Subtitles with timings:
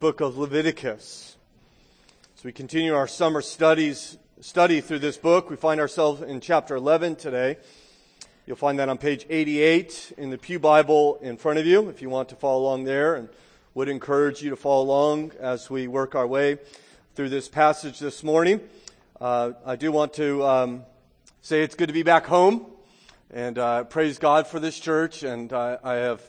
[0.00, 1.36] book of Leviticus.
[2.34, 6.74] As we continue our summer studies, study through this book, we find ourselves in chapter
[6.74, 7.58] 11 today.
[8.46, 12.00] You'll find that on page 88 in the Pew Bible in front of you if
[12.00, 13.28] you want to follow along there and
[13.74, 16.56] would encourage you to follow along as we work our way
[17.14, 18.62] through this passage this morning.
[19.20, 20.84] Uh, I do want to um,
[21.42, 22.64] say it's good to be back home
[23.30, 26.22] and uh, praise God for this church and uh, I have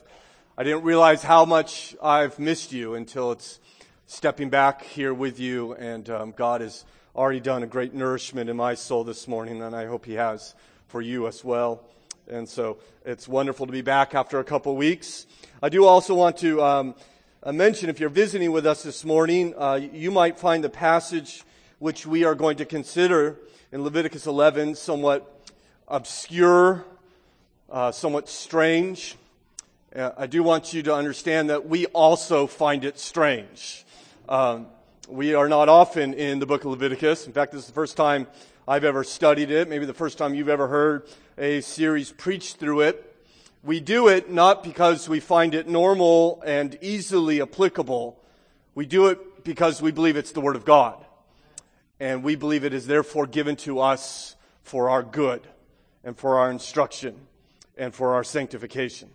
[0.62, 3.58] I didn't realize how much I've missed you until it's
[4.06, 6.84] stepping back here with you, and um, God has
[7.16, 10.54] already done a great nourishment in my soul this morning, and I hope He has
[10.86, 11.82] for you as well.
[12.30, 15.26] And so it's wonderful to be back after a couple weeks.
[15.60, 16.94] I do also want to um,
[17.42, 21.42] uh, mention, if you're visiting with us this morning, uh, you might find the passage
[21.80, 23.36] which we are going to consider
[23.72, 25.50] in Leviticus 11 somewhat
[25.88, 26.84] obscure,
[27.68, 29.16] uh, somewhat strange.
[29.94, 33.84] Uh, I do want you to understand that we also find it strange.
[34.26, 34.68] Um,
[35.06, 37.26] we are not often in the book of Leviticus.
[37.26, 38.26] In fact, this is the first time
[38.66, 42.82] I've ever studied it, maybe the first time you've ever heard a series preached through
[42.82, 43.26] it.
[43.62, 48.18] We do it not because we find it normal and easily applicable.
[48.74, 51.04] We do it because we believe it's the Word of God.
[52.00, 55.46] And we believe it is therefore given to us for our good
[56.02, 57.14] and for our instruction
[57.76, 59.10] and for our sanctification.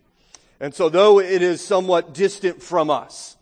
[0.59, 3.37] And so though it is somewhat distant from us,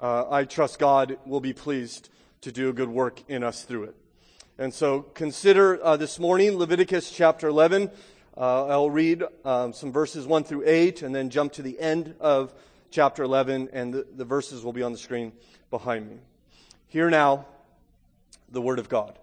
[0.00, 2.10] uh, I trust God will be pleased
[2.42, 3.96] to do a good work in us through it.
[4.58, 7.90] And so consider uh, this morning Leviticus chapter 11.
[8.36, 12.14] Uh, I'll read um, some verses 1 through 8 and then jump to the end
[12.20, 12.52] of
[12.90, 15.32] chapter 11, and the, the verses will be on the screen
[15.70, 16.18] behind me.
[16.88, 17.46] Hear now
[18.50, 19.18] the word of God.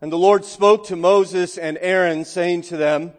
[0.00, 3.12] And the Lord spoke to Moses and Aaron, saying to them,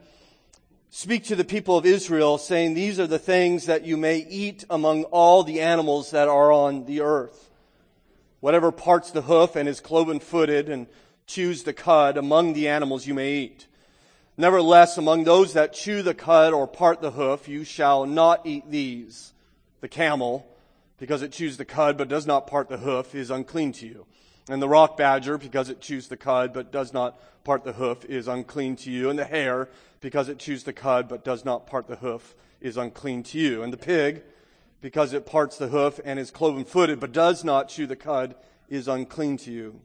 [0.94, 4.66] Speak to the people of Israel, saying, These are the things that you may eat
[4.70, 7.50] among all the animals that are on the earth.
[8.42, 10.88] Whatever parts the hoof and is cloven footed and
[11.25, 13.68] chews the cud, among the animals you may eat.
[14.35, 18.69] Nevertheless, among those that chew the cud or part the hoof, you shall not eat
[18.69, 19.31] these.
[19.80, 20.46] The camel,
[20.97, 24.06] because it chews the cud but does not part the hoof, is unclean to you.
[24.50, 28.03] And the rock badger, because it chews the cud but does not part the hoof,
[28.03, 29.09] is unclean to you.
[29.09, 29.69] And the hare,
[30.01, 33.63] because it chews the cud but does not part the hoof, is unclean to you.
[33.63, 34.23] And the pig,
[34.81, 38.35] because it parts the hoof and is cloven footed but does not chew the cud,
[38.67, 39.79] is unclean to you.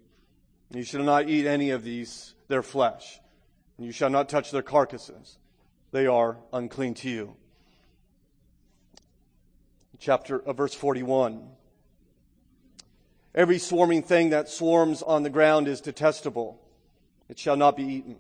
[0.73, 3.21] You shall not eat any of these, their flesh.
[3.77, 5.39] And you shall not touch their carcasses.
[5.93, 7.37] They are unclean to you.
[9.99, 11.49] Chapter, uh, verse 41.
[13.35, 16.61] Every swarming thing that swarms on the ground is detestable.
[17.29, 18.17] It shall not be eaten.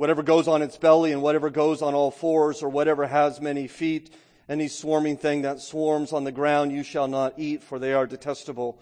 [0.00, 3.66] Whatever goes on its belly and whatever goes on all fours or whatever has many
[3.66, 4.08] feet,
[4.48, 8.06] any swarming thing that swarms on the ground you shall not eat, for they are
[8.06, 8.80] detestable.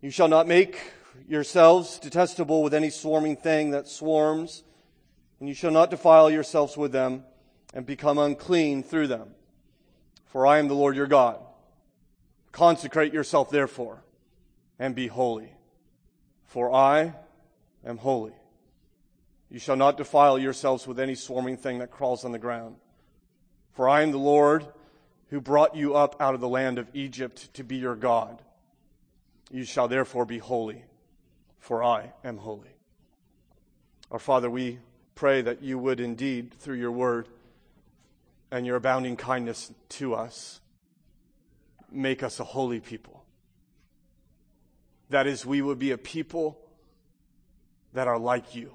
[0.00, 0.78] You shall not make
[1.26, 4.62] yourselves detestable with any swarming thing that swarms,
[5.40, 7.24] and you shall not defile yourselves with them
[7.74, 9.30] and become unclean through them.
[10.26, 11.40] For I am the Lord your God.
[12.52, 14.04] Consecrate yourself therefore
[14.78, 15.52] and be holy.
[16.46, 17.14] For I
[17.84, 18.34] am holy.
[19.52, 22.76] You shall not defile yourselves with any swarming thing that crawls on the ground.
[23.72, 24.66] For I am the Lord
[25.28, 28.40] who brought you up out of the land of Egypt to be your God.
[29.50, 30.82] You shall therefore be holy,
[31.58, 32.70] for I am holy.
[34.10, 34.78] Our Father, we
[35.14, 37.28] pray that you would indeed, through your word
[38.50, 40.62] and your abounding kindness to us,
[41.90, 43.22] make us a holy people
[45.10, 46.58] that is, we would be a people
[47.92, 48.72] that are like you.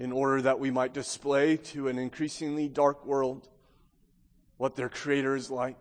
[0.00, 3.46] In order that we might display to an increasingly dark world
[4.56, 5.76] what their Creator is like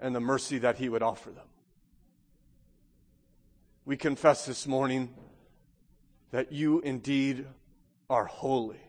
[0.00, 1.44] and the mercy that He would offer them.
[3.84, 5.10] We confess this morning
[6.30, 7.44] that you indeed
[8.08, 8.80] are holy.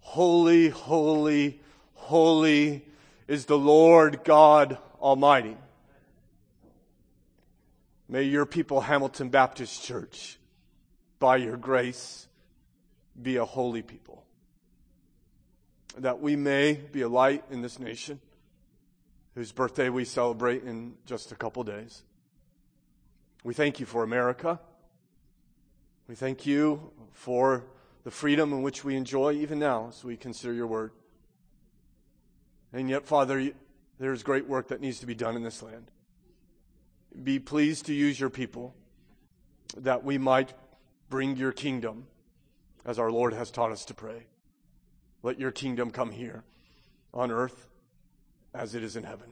[0.00, 1.60] Holy, holy,
[1.94, 2.84] holy
[3.28, 5.56] is the Lord God Almighty.
[8.08, 10.38] May your people, Hamilton Baptist Church,
[11.22, 12.26] by your grace,
[13.22, 14.24] be a holy people.
[15.98, 18.18] That we may be a light in this nation
[19.36, 22.02] whose birthday we celebrate in just a couple days.
[23.44, 24.58] We thank you for America.
[26.08, 27.66] We thank you for
[28.02, 30.90] the freedom in which we enjoy even now as we consider your word.
[32.72, 33.52] And yet, Father,
[34.00, 35.88] there's great work that needs to be done in this land.
[37.22, 38.74] Be pleased to use your people
[39.76, 40.52] that we might
[41.12, 42.06] bring your kingdom
[42.86, 44.24] as our Lord has taught us to pray.
[45.22, 46.42] Let your kingdom come here
[47.12, 47.68] on earth
[48.54, 49.28] as it is in heaven.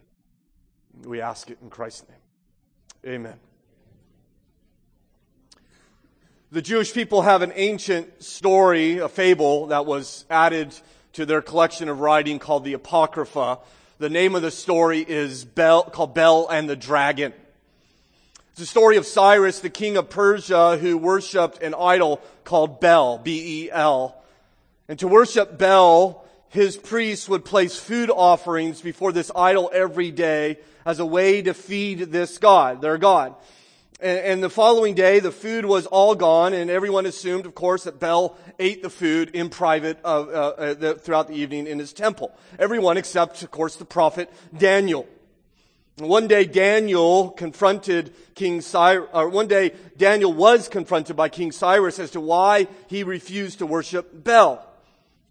[1.04, 3.14] We ask it in Christ's name.
[3.14, 3.40] Amen.
[6.52, 10.74] The Jewish people have an ancient story, a fable that was added
[11.14, 13.58] to their collection of writing called the Apocrypha.
[13.96, 17.32] The name of the story is Bel, called Bel and the Dragon.
[18.60, 23.16] It's the story of Cyrus, the king of Persia, who worshiped an idol called Bel,
[23.16, 24.22] B-E-L.
[24.86, 30.58] And to worship Bel, his priests would place food offerings before this idol every day
[30.84, 33.34] as a way to feed this God, their God.
[33.98, 37.98] And, the following day, the food was all gone, and everyone assumed, of course, that
[37.98, 42.30] Bel ate the food in private uh, uh, the, throughout the evening in his temple.
[42.58, 45.08] Everyone except, of course, the prophet Daniel.
[45.98, 51.98] One day Daniel confronted King Cyrus, or one day Daniel was confronted by King Cyrus
[51.98, 54.66] as to why he refused to worship Bel.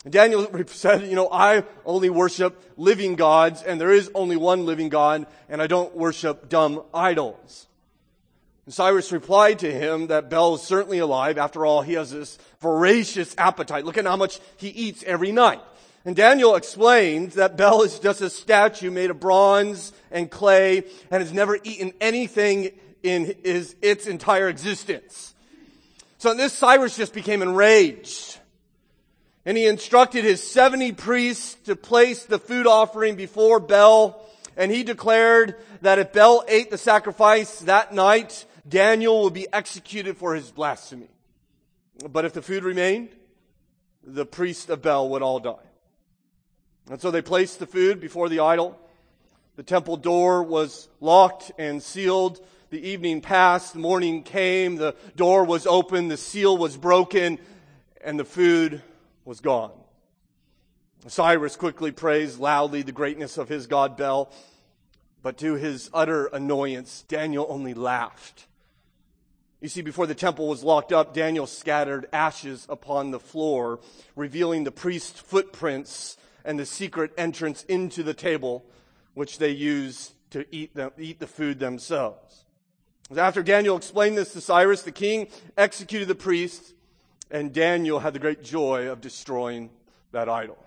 [0.07, 4.89] Daniel said, you know, I only worship living gods and there is only one living
[4.89, 7.67] God and I don't worship dumb idols.
[8.65, 11.39] And Cyrus replied to him that Bel is certainly alive.
[11.39, 13.83] After all, he has this voracious appetite.
[13.83, 15.61] Look at how much he eats every night.
[16.09, 21.21] And Daniel explained that Bel is just a statue made of bronze and clay and
[21.21, 22.71] has never eaten anything
[23.03, 25.35] in his, its entire existence.
[26.17, 28.39] So this Cyrus just became enraged.
[29.45, 34.19] And he instructed his 70 priests to place the food offering before Bel.
[34.57, 40.17] And he declared that if Bel ate the sacrifice that night, Daniel would be executed
[40.17, 41.11] for his blasphemy.
[42.09, 43.09] But if the food remained,
[44.03, 45.68] the priests of Bel would all die.
[46.89, 48.79] And so they placed the food before the idol.
[49.55, 52.43] The temple door was locked and sealed.
[52.71, 57.39] The evening passed, the morning came, the door was open, the seal was broken,
[58.03, 58.81] and the food
[59.25, 59.71] was gone.
[61.07, 64.31] Cyrus quickly praised loudly the greatness of his god Bel,
[65.21, 68.45] but to his utter annoyance, Daniel only laughed.
[69.61, 73.79] You see, before the temple was locked up, Daniel scattered ashes upon the floor,
[74.15, 78.65] revealing the priest's footprints and the secret entrance into the table,
[79.13, 82.45] which they use to eat, them, eat the food themselves.
[83.15, 85.27] After Daniel explained this to Cyrus, the king
[85.57, 86.73] executed the priests,
[87.31, 89.71] and Daniel had the great joy of destroying
[90.11, 90.57] that idol.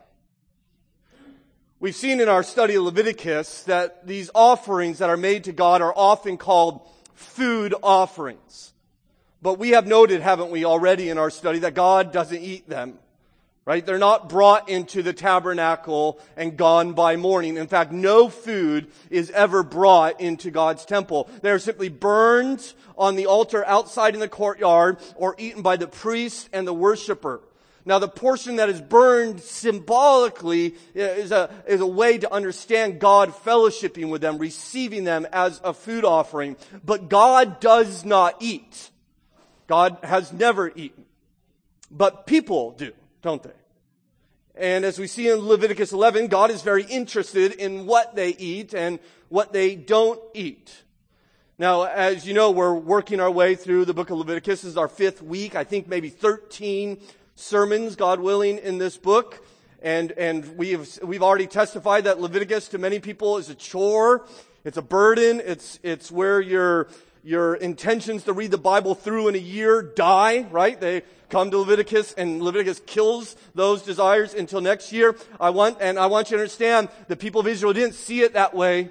[1.78, 5.82] We've seen in our study of Leviticus that these offerings that are made to God
[5.82, 8.72] are often called food offerings.
[9.40, 12.98] But we have noted, haven't we, already in our study that God doesn't eat them.
[13.64, 13.86] Right?
[13.86, 17.56] They're not brought into the tabernacle and gone by morning.
[17.56, 21.30] In fact, no food is ever brought into God's temple.
[21.42, 26.48] They're simply burned on the altar outside in the courtyard or eaten by the priest
[26.52, 27.40] and the worshiper.
[27.84, 33.00] Now, the portion that is burned symbolically uh, is a, is a way to understand
[33.00, 36.56] God fellowshipping with them, receiving them as a food offering.
[36.84, 38.90] But God does not eat.
[39.66, 41.04] God has never eaten.
[41.90, 43.50] But people do don't they?
[44.54, 48.74] And as we see in Leviticus 11, God is very interested in what they eat
[48.74, 48.98] and
[49.30, 50.82] what they don't eat.
[51.58, 54.62] Now, as you know, we're working our way through the book of Leviticus.
[54.62, 55.54] This is our fifth week.
[55.54, 57.00] I think maybe 13
[57.34, 59.46] sermons, God willing, in this book.
[59.80, 64.26] And, and we've, we've already testified that Leviticus to many people is a chore.
[64.64, 65.40] It's a burden.
[65.44, 66.88] It's, it's where your,
[67.22, 70.80] your intentions to read the Bible through in a year die, right?
[70.80, 75.16] They come to Leviticus and Leviticus kills those desires until next year.
[75.40, 78.34] I want, and I want you to understand the people of Israel didn't see it
[78.34, 78.90] that way.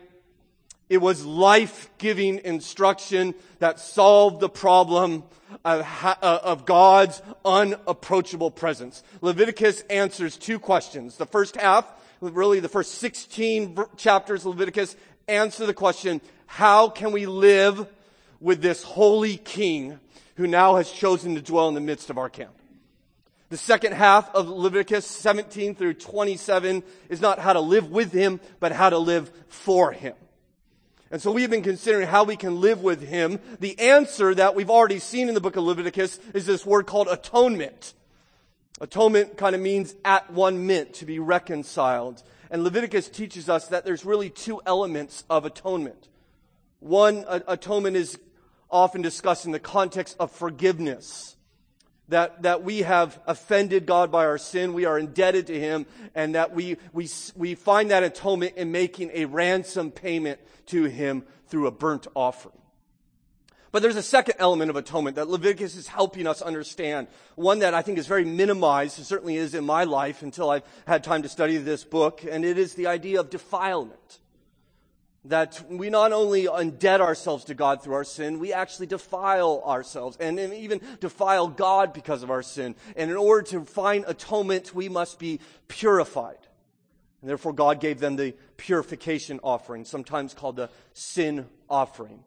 [0.90, 5.24] It was life-giving instruction that solved the problem
[5.64, 9.04] of, uh, of, God's unapproachable presence.
[9.22, 11.18] Leviticus answers two questions.
[11.18, 11.86] The first half,
[12.20, 14.96] really the first 16 chapters of Leviticus
[15.28, 17.88] answer the question, how can we live
[18.41, 20.00] with this holy king
[20.36, 22.51] who now has chosen to dwell in the midst of our camp.
[23.50, 28.39] The second half of Leviticus 17 through 27 is not how to live with him,
[28.60, 30.15] but how to live for him.
[31.12, 33.39] And so we've been considering how we can live with him.
[33.60, 37.10] The answer that we've already seen in the book of Leviticus is this word called
[37.10, 37.93] atonement.
[38.79, 42.24] Atonement kind of means at one mint, to be reconciled.
[42.50, 46.07] And Leviticus teaches us that there's really two elements of atonement.
[46.79, 48.17] One, atonement is
[48.72, 51.36] often discussed in the context of forgiveness.
[52.10, 56.36] That, that we have offended God by our sin, we are indebted to Him, and
[56.36, 61.68] that we, we, we find that atonement in making a ransom payment to Him through
[61.68, 62.58] a burnt offering.
[63.72, 67.08] But there's a second element of atonement that Leviticus is helping us understand.
[67.36, 70.63] One that I think is very minimized, it certainly is in my life until I've
[70.86, 74.20] had time to study this book, and it is the idea of defilement.
[75.25, 80.18] That we not only undead ourselves to God through our sin, we actually defile ourselves
[80.18, 82.75] and even defile God because of our sin.
[82.96, 86.40] And in order to find atonement, we must be purified.
[87.22, 92.24] And therefore God gave them the purification offering, sometimes called the sin offering.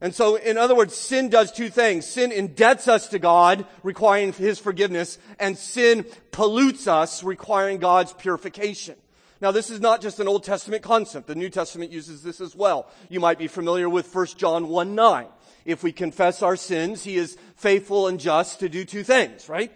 [0.00, 2.06] And so, in other words, sin does two things.
[2.06, 8.94] Sin indebts us to God, requiring His forgiveness, and sin pollutes us, requiring God's purification.
[9.40, 11.28] Now, this is not just an Old Testament concept.
[11.28, 12.88] The New Testament uses this as well.
[13.08, 15.26] You might be familiar with 1 John 1 9.
[15.64, 19.70] If we confess our sins, He is faithful and just to do two things, right?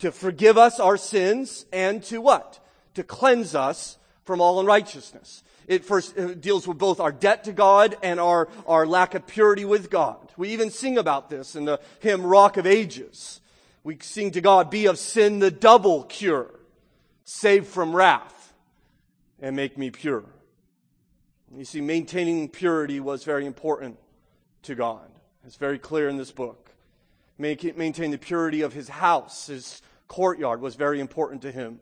[0.00, 2.60] To forgive us our sins and to what?
[2.94, 5.42] To cleanse us from all unrighteousness.
[5.66, 9.26] It first uh, deals with both our debt to God and our, our lack of
[9.26, 10.32] purity with God.
[10.36, 13.40] We even sing about this in the hymn Rock of Ages.
[13.82, 16.50] We sing to God, be of sin the double cure,
[17.24, 18.39] save from wrath,
[19.40, 20.24] and make me pure.
[21.54, 23.98] You see, maintaining purity was very important
[24.62, 25.08] to God.
[25.44, 26.70] It's very clear in this book.
[27.38, 31.80] Maintain the purity of his house, his courtyard was very important to him.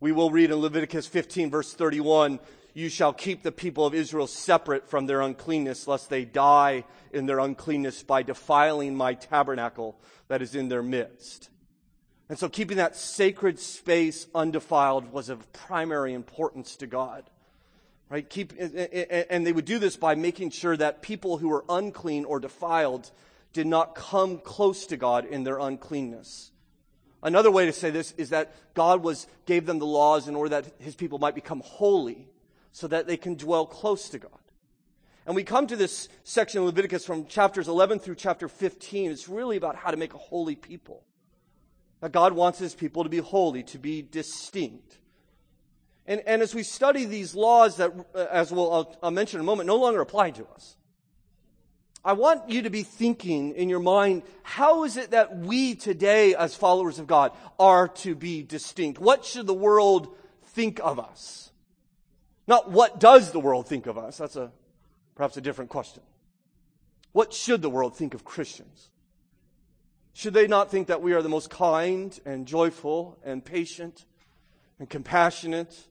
[0.00, 2.38] We will read in Leviticus 15 verse 31,
[2.74, 7.26] you shall keep the people of Israel separate from their uncleanness, lest they die in
[7.26, 11.50] their uncleanness by defiling my tabernacle that is in their midst.
[12.28, 17.28] And so keeping that sacred space undefiled was of primary importance to God.
[18.10, 18.28] Right?
[18.28, 22.40] Keep, and they would do this by making sure that people who were unclean or
[22.40, 23.10] defiled
[23.52, 26.50] did not come close to God in their uncleanness.
[27.22, 30.50] Another way to say this is that God was, gave them the laws in order
[30.50, 32.28] that his people might become holy
[32.72, 34.30] so that they can dwell close to God.
[35.26, 39.10] And we come to this section of Leviticus from chapters 11 through chapter 15.
[39.10, 41.04] It's really about how to make a holy people.
[42.00, 44.98] That God wants his people to be holy, to be distinct.
[46.06, 49.44] And, and as we study these laws that, uh, as we'll, I'll, I'll mention in
[49.44, 50.76] a moment, no longer apply to us.
[52.04, 56.34] I want you to be thinking in your mind, how is it that we today,
[56.34, 59.00] as followers of God, are to be distinct?
[59.00, 61.50] What should the world think of us?
[62.46, 64.16] Not what does the world think of us?
[64.16, 64.50] That's a
[65.14, 66.02] perhaps a different question.
[67.12, 68.88] What should the world think of Christians?
[70.18, 74.04] Should they not think that we are the most kind and joyful and patient
[74.80, 75.86] and compassionate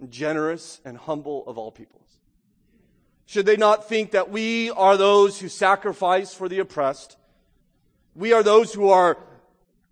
[0.00, 2.18] and generous and humble of all peoples?
[3.26, 7.16] Should they not think that we are those who sacrifice for the oppressed?
[8.16, 9.16] We are those who are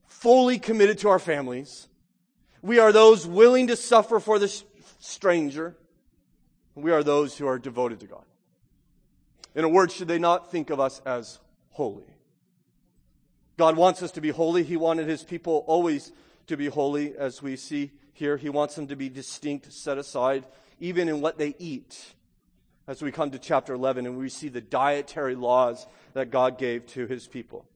[0.05, 1.87] fully committed to our families.
[2.63, 4.49] We are those willing to suffer for the
[4.99, 5.77] stranger.
[6.75, 8.25] We are those who are devoted to God.
[9.55, 11.39] In a word, should they not think of us as
[11.71, 12.16] holy?
[13.57, 14.63] God wants us to be holy.
[14.63, 16.13] He wanted his people always
[16.47, 18.37] to be holy, as we see here.
[18.37, 20.45] He wants them to be distinct, set aside,
[20.79, 22.15] even in what they eat.
[22.87, 26.87] As we come to chapter 11 and we see the dietary laws that God gave
[26.89, 27.67] to his people.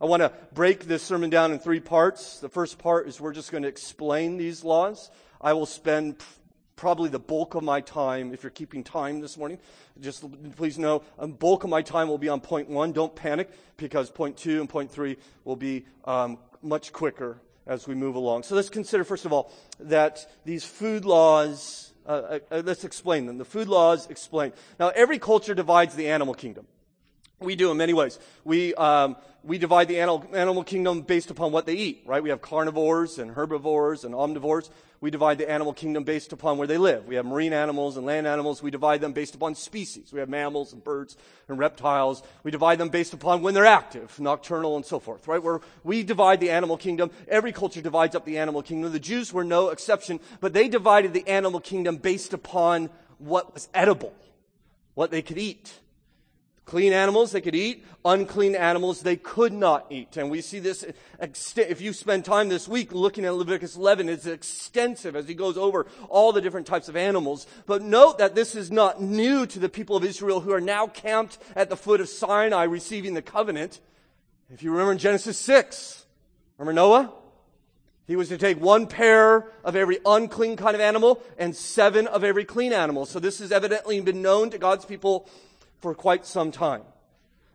[0.00, 2.38] I want to break this sermon down in three parts.
[2.40, 5.10] The first part is we're just going to explain these laws.
[5.40, 6.16] I will spend
[6.78, 9.58] probably the bulk of my time, if you're keeping time this morning,
[10.00, 10.24] just
[10.56, 12.92] please know, a bulk of my time will be on point one.
[12.92, 17.94] Don't panic, because point two and point three will be um, much quicker as we
[17.94, 18.44] move along.
[18.44, 23.26] So let's consider, first of all, that these food laws, uh, uh, uh let's explain
[23.26, 23.36] them.
[23.36, 24.52] The food laws explain.
[24.78, 26.66] Now, every culture divides the animal kingdom.
[27.40, 28.18] We do in many ways.
[28.44, 32.22] We, um, we divide the animal, animal kingdom based upon what they eat, right?
[32.22, 34.70] We have carnivores and herbivores and omnivores.
[35.00, 37.06] We divide the animal kingdom based upon where they live.
[37.06, 38.60] We have marine animals and land animals.
[38.60, 40.12] We divide them based upon species.
[40.12, 41.16] We have mammals and birds
[41.46, 42.24] and reptiles.
[42.42, 45.40] We divide them based upon when they're active, nocturnal and so forth, right?
[45.40, 47.12] Where we divide the animal kingdom.
[47.28, 48.90] Every culture divides up the animal kingdom.
[48.90, 53.68] The Jews were no exception, but they divided the animal kingdom based upon what was
[53.72, 54.12] edible,
[54.94, 55.72] what they could eat.
[56.68, 60.18] Clean animals they could eat, unclean animals they could not eat.
[60.18, 60.84] And we see this,
[61.18, 65.56] if you spend time this week looking at Leviticus 11, it's extensive as he goes
[65.56, 67.46] over all the different types of animals.
[67.64, 70.86] But note that this is not new to the people of Israel who are now
[70.86, 73.80] camped at the foot of Sinai receiving the covenant.
[74.50, 76.04] If you remember in Genesis 6,
[76.58, 77.14] remember Noah?
[78.06, 82.24] He was to take one pair of every unclean kind of animal and seven of
[82.24, 83.06] every clean animal.
[83.06, 85.30] So this has evidently been known to God's people
[85.80, 86.82] for quite some time.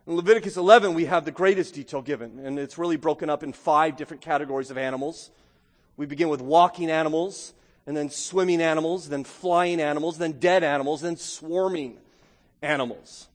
[0.06, 3.52] In Leviticus 11, we have the greatest detail given, and it's really broken up in
[3.52, 5.30] five different categories of animals.
[5.96, 7.54] We begin with walking animals,
[7.86, 11.98] and then swimming animals, then flying animals, then dead animals, then swarming
[12.62, 13.28] animals.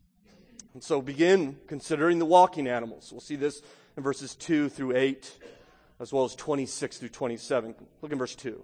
[0.73, 3.11] And so begin considering the walking animals.
[3.11, 3.61] We'll see this
[3.97, 5.39] in verses 2 through 8,
[5.99, 7.75] as well as 26 through 27.
[8.01, 8.63] Look in verse 2.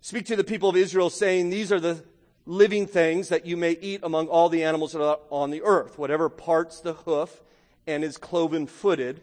[0.00, 2.02] Speak to the people of Israel, saying, These are the
[2.50, 5.96] living things that you may eat among all the animals that are on the earth,
[5.96, 7.42] whatever parts the hoof
[7.86, 9.22] and is cloven footed,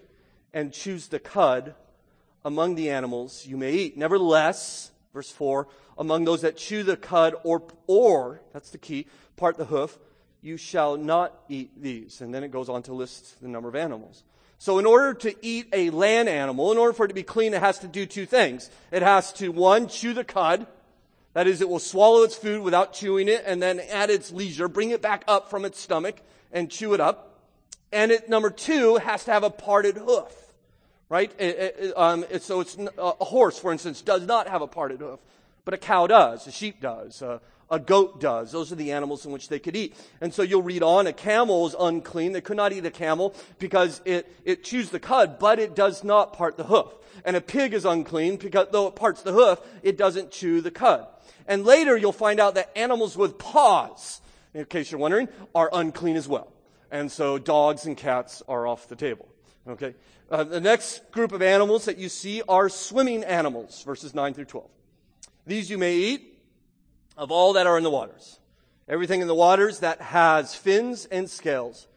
[0.53, 1.75] and chews the cud
[2.45, 3.97] among the animals you may eat.
[3.97, 5.67] Nevertheless, verse 4,
[5.97, 9.99] among those that chew the cud or, or, that's the key, part the hoof,
[10.41, 12.21] you shall not eat these.
[12.21, 14.23] And then it goes on to list the number of animals.
[14.57, 17.53] So in order to eat a land animal, in order for it to be clean,
[17.53, 18.69] it has to do two things.
[18.89, 20.65] It has to, one, chew the cud.
[21.37, 24.67] That is, it will swallow its food without chewing it, and then at its leisure,
[24.67, 26.15] bring it back up from its stomach
[26.51, 27.43] and chew it up.
[27.91, 30.35] And it, number two, has to have a parted hoof.
[31.09, 31.31] Right?
[31.37, 35.19] It, it, um, so it's, a horse, for instance, does not have a parted hoof,
[35.63, 37.37] but a cow does, a sheep does, uh,
[37.69, 38.51] a goat does.
[38.51, 39.95] Those are the animals in which they could eat.
[40.21, 42.31] And so you'll read on, a camel is unclean.
[42.31, 46.03] They could not eat a camel because it, it chews the cud, but it does
[46.03, 46.93] not part the hoof.
[47.25, 50.71] And a pig is unclean because though it parts the hoof, it doesn't chew the
[50.71, 51.07] cud.
[51.47, 54.21] And later you'll find out that animals with paws,
[54.53, 56.51] in case you're wondering, are unclean as well.
[56.89, 59.27] And so dogs and cats are off the table.
[59.67, 59.95] Okay?
[60.29, 64.45] Uh, the next group of animals that you see are swimming animals, verses 9 through
[64.45, 64.69] 12.
[65.45, 66.36] These you may eat
[67.17, 68.39] of all that are in the waters.
[68.87, 71.87] Everything in the waters that has fins and scales,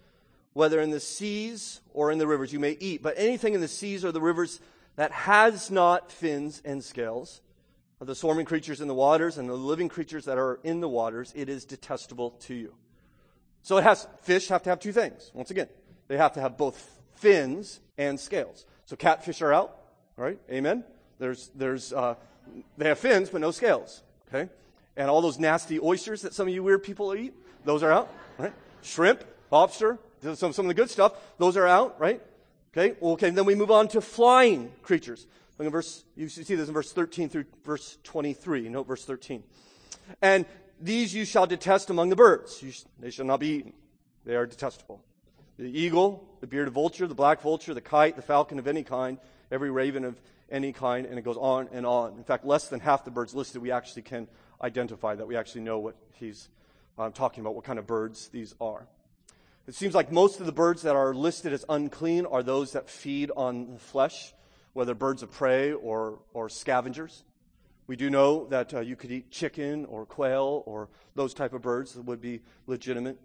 [0.54, 3.02] whether in the seas or in the rivers, you may eat.
[3.02, 4.60] But anything in the seas or the rivers
[4.96, 7.42] that has not fins and scales,
[8.00, 10.88] of the swarming creatures in the waters and the living creatures that are in the
[10.88, 12.74] waters, it is detestable to you.
[13.62, 15.30] So it has, fish have to have two things.
[15.34, 15.68] Once again,
[16.08, 18.64] they have to have both fins and scales.
[18.86, 19.76] So catfish are out,
[20.16, 20.38] right?
[20.50, 20.82] Amen.
[21.18, 22.14] There's, there's, uh,
[22.78, 24.02] they have fins, but no scales.
[24.28, 24.50] Okay.
[24.96, 28.12] And all those nasty oysters that some of you weird people eat, those are out,
[28.38, 28.52] right?
[28.82, 32.20] Shrimp, lobster, some, some of the good stuff, those are out, right?
[32.72, 35.26] Okay, okay, then we move on to flying creatures.
[35.58, 38.68] Look at verse, you see this in verse 13 through verse 23.
[38.68, 39.42] Note verse 13.
[40.22, 40.46] And
[40.80, 42.58] these you shall detest among the birds.
[42.58, 43.72] Sh- they shall not be eaten.
[44.24, 45.02] They are detestable.
[45.58, 49.18] The eagle, the bearded vulture, the black vulture, the kite, the falcon of any kind,
[49.50, 50.18] every raven of
[50.50, 52.16] any kind, and it goes on and on.
[52.16, 54.28] In fact, less than half the birds listed we actually can
[54.62, 56.48] identify, that we actually know what he's
[56.98, 58.86] uh, talking about, what kind of birds these are.
[59.66, 62.88] It seems like most of the birds that are listed as unclean are those that
[62.88, 64.34] feed on flesh,
[64.72, 67.24] whether birds of prey or, or scavengers.
[67.86, 71.62] We do know that uh, you could eat chicken or quail or those type of
[71.62, 73.18] birds that would be legitimate.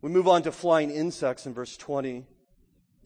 [0.00, 2.24] We move on to flying insects in verse 20.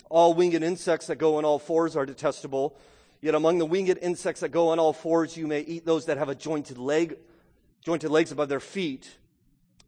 [0.08, 2.76] All winged insects that go on all fours are detestable.
[3.20, 6.18] Yet among the winged insects that go on all fours, you may eat those that
[6.18, 7.16] have a jointed leg
[7.86, 9.16] jointed legs above their feet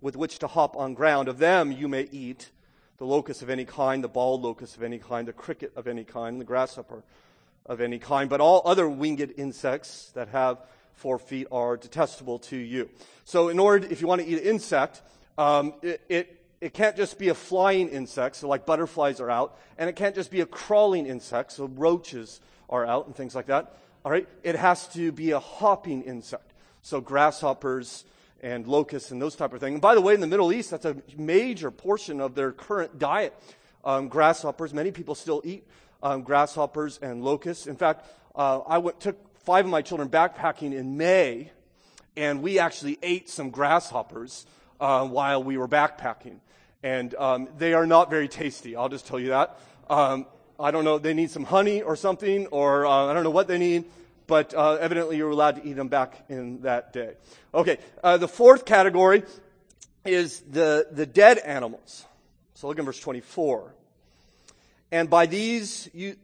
[0.00, 1.26] with which to hop on ground.
[1.26, 2.50] Of them you may eat
[2.98, 6.04] the locust of any kind, the bald locust of any kind, the cricket of any
[6.04, 7.02] kind, the grasshopper
[7.66, 8.30] of any kind.
[8.30, 10.58] But all other winged insects that have
[10.92, 12.88] four feet are detestable to you.
[13.24, 15.02] So, in order, if you want to eat an insect,
[15.36, 19.58] um, it, it, it can't just be a flying insect, so like butterflies are out,
[19.76, 23.46] and it can't just be a crawling insect, so roaches are out and things like
[23.46, 23.76] that.
[24.04, 26.47] All right, it has to be a hopping insect.
[26.82, 28.04] So grasshoppers
[28.40, 29.74] and locusts and those type of things.
[29.74, 32.98] And by the way, in the Middle East, that's a major portion of their current
[32.98, 33.34] diet.
[33.84, 35.66] Um, grasshoppers, many people still eat
[36.02, 37.66] um, grasshoppers and locusts.
[37.66, 41.50] In fact, uh, I went, took five of my children backpacking in May,
[42.16, 44.46] and we actually ate some grasshoppers
[44.80, 46.38] uh, while we were backpacking.
[46.82, 49.58] And um, they are not very tasty, I'll just tell you that.
[49.90, 50.26] Um,
[50.60, 53.48] I don't know, they need some honey or something, or uh, I don't know what
[53.48, 53.84] they need,
[54.28, 57.14] but uh, evidently you were allowed to eat them back in that day.
[57.52, 59.24] Okay, uh, the fourth category
[60.04, 62.04] is the, the dead animals.
[62.54, 63.74] So look in verse 24.
[64.92, 66.16] And by these you,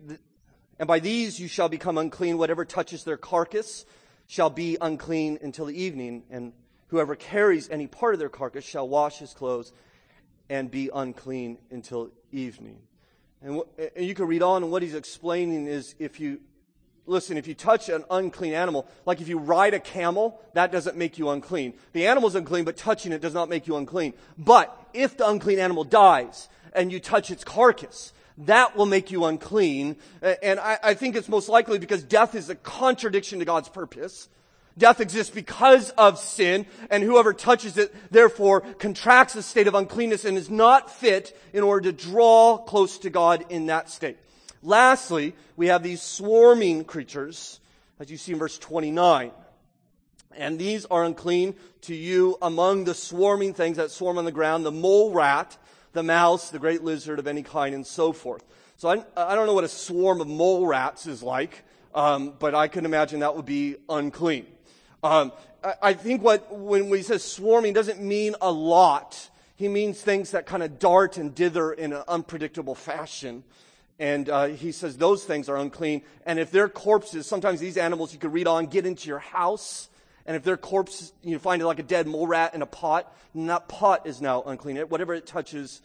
[0.79, 2.38] and by these you shall become unclean.
[2.38, 3.87] Whatever touches their carcass
[4.27, 6.25] shall be unclean until the evening.
[6.31, 6.53] And
[6.88, 9.73] whoever carries any part of their carcass shall wash his clothes
[10.51, 12.79] and be unclean until evening.
[13.43, 13.62] And,
[13.97, 16.40] and you can read on, and what he's explaining is if you
[17.07, 20.97] listen, if you touch an unclean animal, like if you ride a camel, that doesn't
[20.97, 21.75] make you unclean.
[21.93, 24.14] The animal's unclean, but touching it does not make you unclean.
[24.38, 29.25] But if the unclean animal dies and you touch its carcass, that will make you
[29.25, 29.97] unclean.
[30.43, 34.29] And I, I think it's most likely because death is a contradiction to God's purpose.
[34.77, 40.25] Death exists because of sin, and whoever touches it, therefore, contracts a state of uncleanness
[40.25, 44.19] and is not fit in order to draw close to God in that state.
[44.64, 47.61] Lastly, we have these swarming creatures,
[48.00, 49.31] as you see in verse 29.
[50.35, 54.64] And these are unclean to you among the swarming things that swarm on the ground,
[54.64, 55.59] the mole rat,
[55.92, 58.42] the mouse, the great lizard of any kind, and so forth.
[58.79, 61.62] So I, I don't know what a swarm of mole rats is like,
[61.94, 64.46] um, but I can imagine that would be unclean.
[65.03, 65.31] Um,
[65.62, 69.29] I, I think what, when we say swarming doesn't mean a lot.
[69.57, 73.44] He means things that kind of dart and dither in an unpredictable fashion.
[73.98, 76.02] And uh, he says those things are unclean.
[76.26, 79.88] And if they're corpses, sometimes these animals you could read on get into your house.
[80.26, 83.14] And if they're corpses, you find it like a dead mole rat in a pot,
[83.35, 84.78] and that pot is now unclean.
[84.78, 85.83] Whatever it touches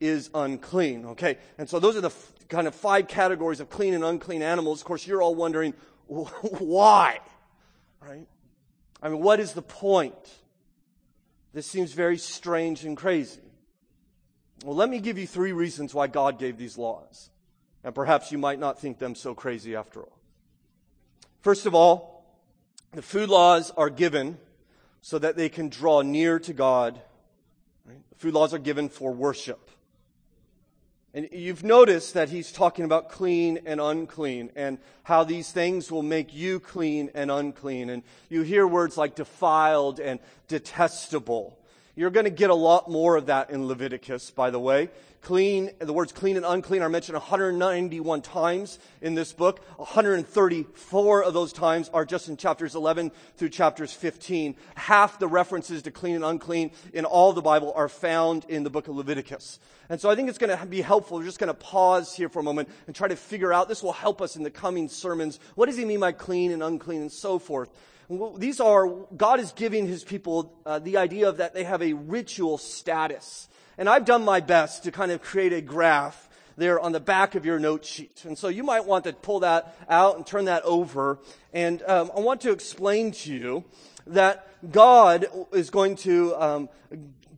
[0.00, 1.06] is unclean.
[1.06, 1.38] Okay?
[1.58, 4.80] And so those are the f- kind of five categories of clean and unclean animals.
[4.80, 5.74] Of course, you're all wondering,
[6.06, 7.20] why?
[8.00, 8.26] Right?
[9.02, 10.14] I mean, what is the point?
[11.52, 13.40] This seems very strange and crazy.
[14.64, 17.30] Well, let me give you three reasons why God gave these laws.
[17.84, 20.18] And perhaps you might not think them so crazy after all.
[21.40, 22.24] First of all,
[22.92, 24.38] the food laws are given
[25.00, 27.00] so that they can draw near to God.
[27.84, 27.98] Right?
[28.10, 29.70] The food laws are given for worship.
[31.14, 36.02] And you've noticed that he's talking about clean and unclean and how these things will
[36.02, 37.90] make you clean and unclean.
[37.90, 41.58] And you hear words like defiled and detestable.
[41.94, 44.88] You're going to get a lot more of that in Leviticus, by the way.
[45.20, 49.60] Clean, the words clean and unclean are mentioned 191 times in this book.
[49.76, 54.56] 134 of those times are just in chapters 11 through chapters 15.
[54.74, 58.70] Half the references to clean and unclean in all the Bible are found in the
[58.70, 59.60] book of Leviticus.
[59.90, 61.18] And so I think it's going to be helpful.
[61.18, 63.82] We're just going to pause here for a moment and try to figure out, this
[63.82, 65.38] will help us in the coming sermons.
[65.56, 67.68] What does he mean by clean and unclean and so forth?
[68.36, 71.94] These are, God is giving his people uh, the idea of that they have a
[71.94, 73.48] ritual status.
[73.78, 77.34] And I've done my best to kind of create a graph there on the back
[77.34, 78.24] of your note sheet.
[78.26, 81.18] And so you might want to pull that out and turn that over.
[81.54, 83.64] And um, I want to explain to you
[84.06, 86.68] that God is going to um,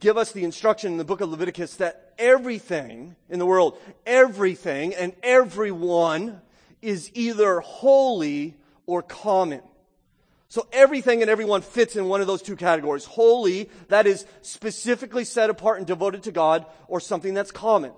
[0.01, 4.93] give us the instruction in the book of Leviticus that everything in the world, everything
[4.95, 6.41] and everyone
[6.83, 8.57] is either holy
[8.87, 9.63] or common.
[10.55, 13.05] So everything and everyone fits in one of those two categories.
[13.05, 17.91] Holy, that is specifically set apart and devoted to God, or something that's common.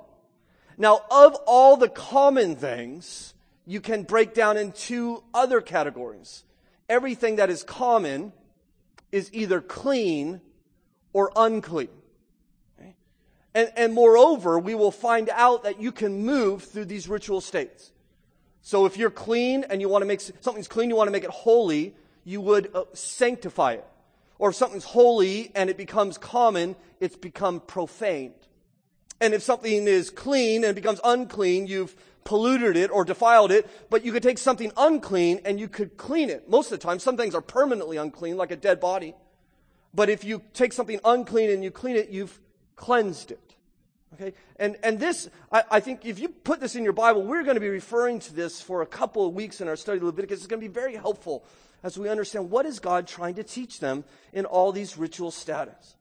[0.78, 3.34] Now, of all the common things,
[3.66, 6.44] you can break down in two other categories.
[6.88, 8.32] Everything that is common
[9.12, 10.40] is either clean
[11.12, 11.90] or unclean.
[13.54, 17.92] And, and moreover, we will find out that you can move through these ritual states.
[18.62, 21.24] So if you're clean and you want to make something's clean, you want to make
[21.24, 21.94] it holy,
[22.26, 23.84] you would uh, sanctify it.
[24.38, 28.34] Or if something's holy and it becomes common, it's become profaned.
[29.18, 34.04] And if something is clean and becomes unclean, you've polluted it or defiled it, but
[34.04, 36.50] you could take something unclean and you could clean it.
[36.50, 39.14] Most of the time, some things are permanently unclean, like a dead body.
[39.94, 42.38] But if you take something unclean and you clean it, you've
[42.74, 43.54] cleansed it.
[44.14, 44.34] Okay?
[44.56, 47.54] And, and this, I, I, think if you put this in your Bible, we're going
[47.54, 50.38] to be referring to this for a couple of weeks in our study of Leviticus.
[50.38, 51.44] It's going to be very helpful
[51.86, 55.94] as we understand what is God trying to teach them in all these ritual status.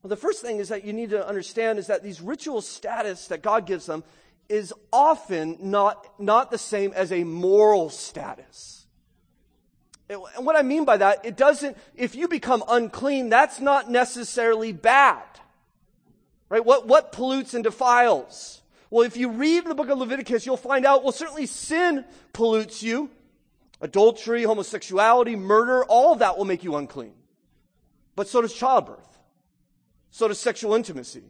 [0.00, 3.26] Well, the first thing is that you need to understand is that these ritual status
[3.26, 4.04] that God gives them
[4.48, 8.86] is often not, not the same as a moral status.
[10.08, 14.72] And what I mean by that, it doesn't, if you become unclean, that's not necessarily
[14.72, 15.24] bad.
[16.50, 16.64] Right?
[16.64, 18.62] What, what pollutes and defiles?
[18.90, 22.80] Well, if you read the book of Leviticus, you'll find out, well, certainly sin pollutes
[22.80, 23.10] you.
[23.82, 27.14] Adultery, homosexuality, murder, all of that will make you unclean.
[28.14, 29.18] But so does childbirth.
[30.10, 31.24] So does sexual intimacy.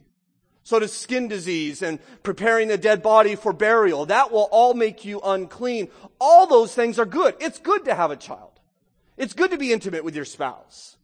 [0.61, 4.05] So does skin disease and preparing a dead body for burial.
[4.05, 5.89] That will all make you unclean.
[6.21, 7.35] All those things are good.
[7.41, 8.59] It's good to have a child.
[9.17, 10.95] It's good to be intimate with your spouse.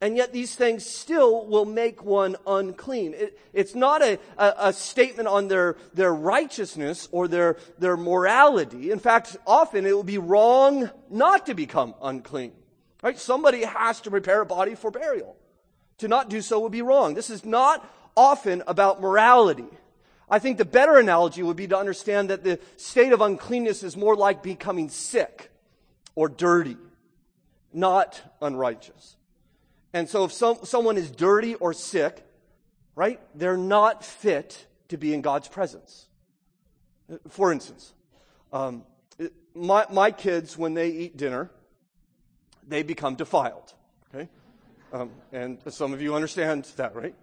[0.00, 3.12] And yet these things still will make one unclean.
[3.12, 8.90] It, it's not a, a, a, statement on their, their righteousness or their, their morality.
[8.90, 12.52] In fact, often it will be wrong not to become unclean.
[13.02, 13.18] Right?
[13.18, 15.36] Somebody has to prepare a body for burial.
[15.98, 17.12] To not do so would be wrong.
[17.12, 17.86] This is not
[18.16, 19.68] often about morality.
[20.30, 23.98] I think the better analogy would be to understand that the state of uncleanness is
[23.98, 25.50] more like becoming sick
[26.14, 26.78] or dirty,
[27.72, 29.16] not unrighteous.
[29.92, 32.24] And so if some, someone is dirty or sick,
[32.94, 36.06] right, they're not fit to be in God's presence.
[37.28, 37.92] For instance,
[38.52, 38.84] um,
[39.54, 41.50] my, my kids, when they eat dinner,
[42.66, 43.74] they become defiled.
[44.14, 44.28] Okay?
[44.92, 47.14] Um, and some of you understand that, right?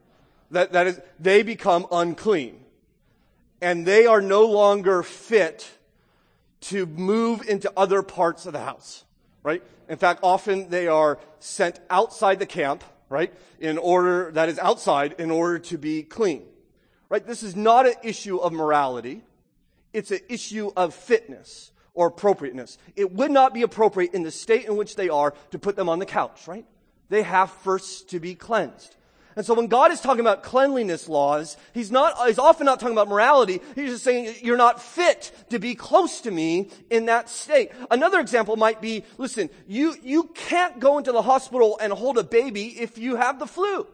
[0.51, 2.59] That, that is, they become unclean.
[3.61, 5.69] And they are no longer fit
[6.59, 9.05] to move into other parts of the house
[9.43, 9.63] right?
[9.89, 13.33] In fact, often they are sent outside the camp, right?
[13.59, 16.43] In order, that is outside, in order to be clean.
[17.09, 17.25] Right?
[17.25, 19.21] This is not an issue of morality.
[19.93, 22.77] It's an issue of fitness or appropriateness.
[22.95, 25.89] It would not be appropriate in the state in which they are to put them
[25.89, 26.65] on the couch, right?
[27.09, 28.95] They have first to be cleansed.
[29.37, 32.95] And so when God is talking about cleanliness laws, he's not, he's often not talking
[32.95, 33.61] about morality.
[33.75, 37.71] He's just saying you're not fit to be close to me in that state.
[37.91, 42.23] Another example might be, listen, you, you can't go into the hospital and hold a
[42.23, 43.85] baby if you have the flu.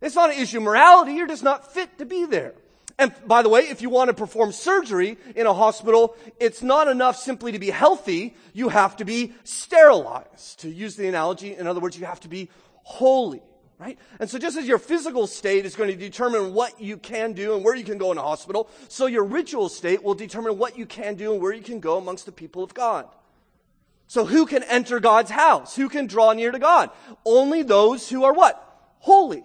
[0.00, 1.12] It's not an issue of morality.
[1.12, 2.54] You're just not fit to be there.
[2.98, 6.88] And by the way, if you want to perform surgery in a hospital, it's not
[6.88, 8.34] enough simply to be healthy.
[8.54, 10.60] You have to be sterilized.
[10.60, 12.48] To use the analogy, in other words, you have to be
[12.82, 13.42] holy
[13.78, 13.98] right?
[14.20, 17.54] And so just as your physical state is going to determine what you can do
[17.54, 20.78] and where you can go in a hospital, so your ritual state will determine what
[20.78, 23.06] you can do and where you can go amongst the people of God.
[24.06, 25.74] So who can enter God's house?
[25.76, 26.90] Who can draw near to God?
[27.24, 28.60] Only those who are what?
[29.00, 29.44] Holy.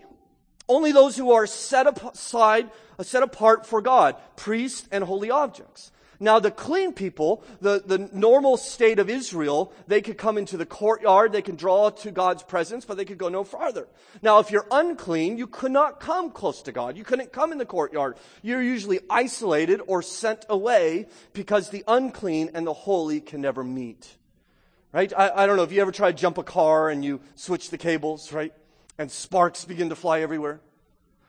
[0.68, 2.70] Only those who are set aside,
[3.02, 5.92] set apart for God, priests and holy objects.
[6.22, 10.66] Now, the clean people, the, the normal state of Israel, they could come into the
[10.66, 13.88] courtyard, they can draw to God's presence, but they could go no farther.
[14.22, 16.98] Now, if you're unclean, you could not come close to God.
[16.98, 18.18] You couldn't come in the courtyard.
[18.42, 24.18] You're usually isolated or sent away because the unclean and the holy can never meet.
[24.92, 25.14] Right?
[25.16, 27.70] I, I don't know if you ever tried to jump a car and you switch
[27.70, 28.52] the cables, right?
[28.98, 30.60] And sparks begin to fly everywhere.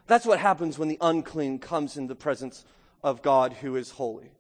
[0.09, 2.65] That's what happens when the unclean comes in the presence
[3.05, 4.33] of God who is holy.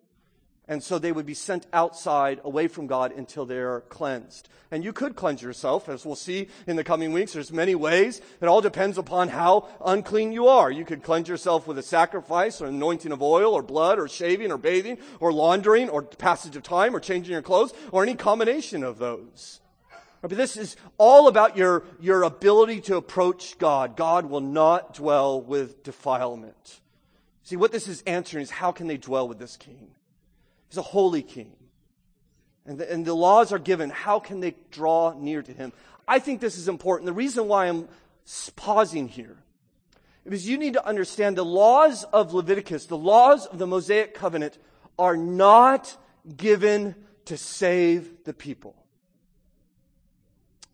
[0.70, 4.48] And so they would be sent outside away from God until they're cleansed.
[4.70, 7.32] And you could cleanse yourself, as we'll see in the coming weeks.
[7.32, 8.20] There's many ways.
[8.40, 10.70] It all depends upon how unclean you are.
[10.70, 14.52] You could cleanse yourself with a sacrifice or anointing of oil or blood or shaving
[14.52, 18.84] or bathing or laundering or passage of time or changing your clothes or any combination
[18.84, 19.58] of those.
[20.20, 23.96] But this is all about your, your ability to approach God.
[23.96, 26.78] God will not dwell with defilement.
[27.42, 29.88] See, what this is answering is how can they dwell with this king?
[30.70, 31.52] He's a holy king.
[32.64, 33.90] And the, and the laws are given.
[33.90, 35.72] How can they draw near to him?
[36.06, 37.06] I think this is important.
[37.06, 37.88] The reason why I'm
[38.54, 39.36] pausing here
[40.24, 44.58] is you need to understand the laws of Leviticus, the laws of the Mosaic covenant
[44.98, 45.96] are not
[46.36, 48.76] given to save the people.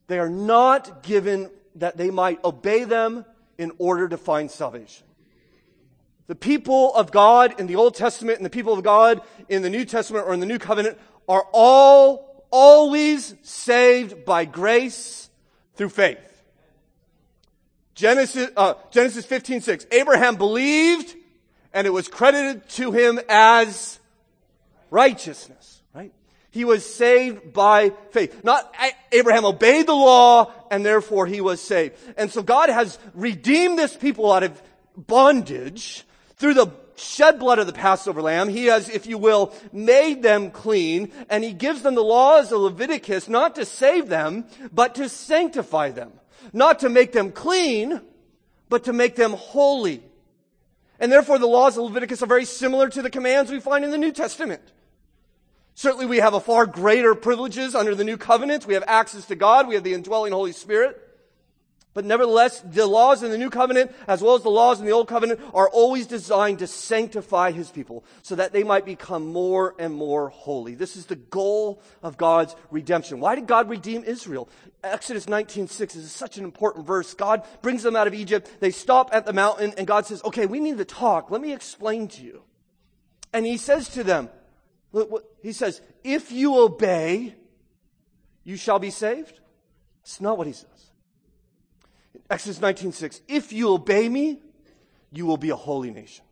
[0.09, 3.25] They are not given that they might obey them
[3.57, 5.06] in order to find salvation.
[6.27, 9.71] The people of God in the Old Testament and the people of God in the
[9.71, 15.31] New Testament or in the New Covenant are all always saved by grace
[15.75, 16.19] through faith.
[17.95, 19.87] Genesis, uh, Genesis 15, 6.
[19.93, 21.15] Abraham believed
[21.73, 23.99] and it was credited to him as
[24.91, 26.13] righteousness, right?
[26.51, 28.43] He was saved by faith.
[28.43, 28.75] Not
[29.13, 31.97] Abraham obeyed the law and therefore he was saved.
[32.17, 34.61] And so God has redeemed this people out of
[34.97, 36.06] bondage
[36.37, 40.51] through the shed blood of the Passover lamb, he has, if you will, made them
[40.51, 45.09] clean, and he gives them the laws of Leviticus not to save them, but to
[45.09, 46.13] sanctify them.
[46.53, 48.01] Not to make them clean,
[48.69, 50.03] but to make them holy.
[50.99, 53.91] And therefore the laws of Leviticus are very similar to the commands we find in
[53.91, 54.63] the New Testament.
[55.75, 58.67] Certainly we have a far greater privileges under the new covenant.
[58.67, 59.69] We have access to God.
[59.69, 61.06] We have the indwelling Holy Spirit.
[61.97, 64.93] But nevertheless, the laws in the new covenant, as well as the laws in the
[64.93, 69.75] old covenant, are always designed to sanctify his people so that they might become more
[69.79, 70.75] and more holy.
[70.75, 73.19] This is the goal of God's redemption.
[73.19, 74.47] Why did God redeem Israel?
[74.85, 77.15] Exodus 19:6 is such an important verse.
[77.15, 78.51] God brings them out of Egypt.
[78.61, 81.31] They stop at the mountain and God says, "Okay, we need to talk.
[81.31, 82.43] Let me explain to you."
[83.33, 84.29] And he says to them,
[85.41, 87.37] he says, "If you obey,
[88.45, 89.41] you shall be saved."
[90.03, 90.76] It's not what he says.
[92.31, 94.41] Exodus 19:6, if you obey me,
[95.13, 96.25] you will be a holy nation.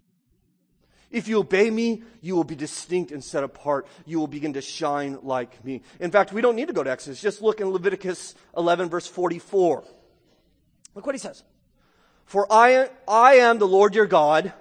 [1.11, 3.87] If you obey me, you will be distinct and set apart.
[4.05, 5.83] You will begin to shine like me.
[6.01, 7.21] In fact, we don't need to go to Exodus.
[7.21, 9.85] Just look in Leviticus 11 verse 44.
[10.97, 11.45] Look what he says.
[12.25, 14.53] For I, I am the Lord your God.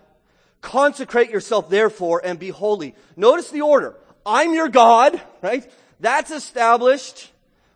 [0.62, 2.94] Consecrate yourself therefore and be holy.
[3.16, 3.96] Notice the order.
[4.24, 5.70] I'm your God, right?
[6.00, 7.33] That's established.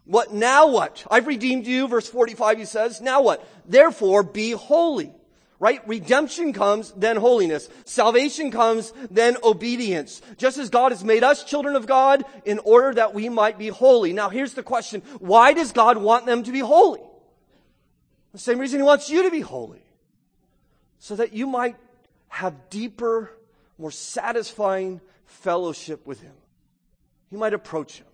[0.07, 1.05] What, now what?
[1.11, 3.01] I've redeemed you, verse 45 he says.
[3.01, 3.45] Now what?
[3.65, 5.13] Therefore be holy.
[5.59, 5.85] Right?
[5.87, 7.67] Redemption comes, then holiness.
[7.83, 10.21] Salvation comes, then obedience.
[10.37, 13.67] Just as God has made us children of God in order that we might be
[13.67, 14.13] holy.
[14.13, 15.01] Now here's the question.
[15.19, 17.01] Why does God want them to be holy?
[18.31, 19.81] The same reason he wants you to be holy.
[20.99, 21.75] So that you might
[22.29, 23.31] have deeper,
[23.77, 26.33] more satisfying fellowship with him.
[27.29, 28.07] You might approach him.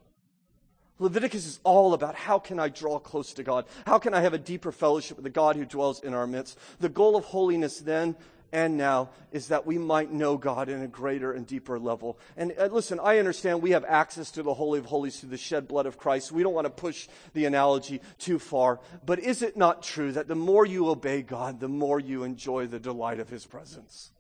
[1.04, 3.66] Leviticus is all about how can I draw close to God?
[3.86, 6.58] How can I have a deeper fellowship with the God who dwells in our midst?
[6.80, 8.16] The goal of holiness then
[8.54, 12.18] and now is that we might know God in a greater and deeper level.
[12.38, 15.38] And uh, listen, I understand we have access to the Holy of Holies through the
[15.38, 16.32] shed blood of Christ.
[16.32, 18.80] We don't want to push the analogy too far.
[19.06, 22.68] But is it not true that the more you obey God, the more you enjoy
[22.68, 24.12] the delight of His presence?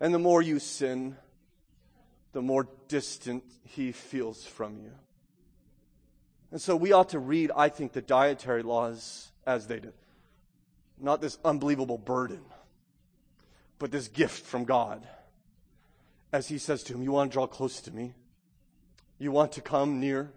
[0.00, 1.16] And the more you sin,
[2.32, 4.92] the more distant He feels from you.
[6.54, 9.92] And so we ought to read, I think, the dietary laws as they did.
[11.00, 12.42] Not this unbelievable burden
[13.80, 15.04] but this gift from God.
[16.32, 18.14] As he says to him, You want to draw close to me?
[19.18, 20.30] You want to come near?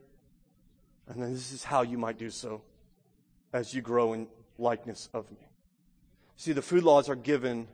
[1.07, 2.63] And then this is how you might do so
[3.53, 4.27] as you grow in
[4.57, 5.37] likeness of me.
[6.35, 7.67] See, the food laws are given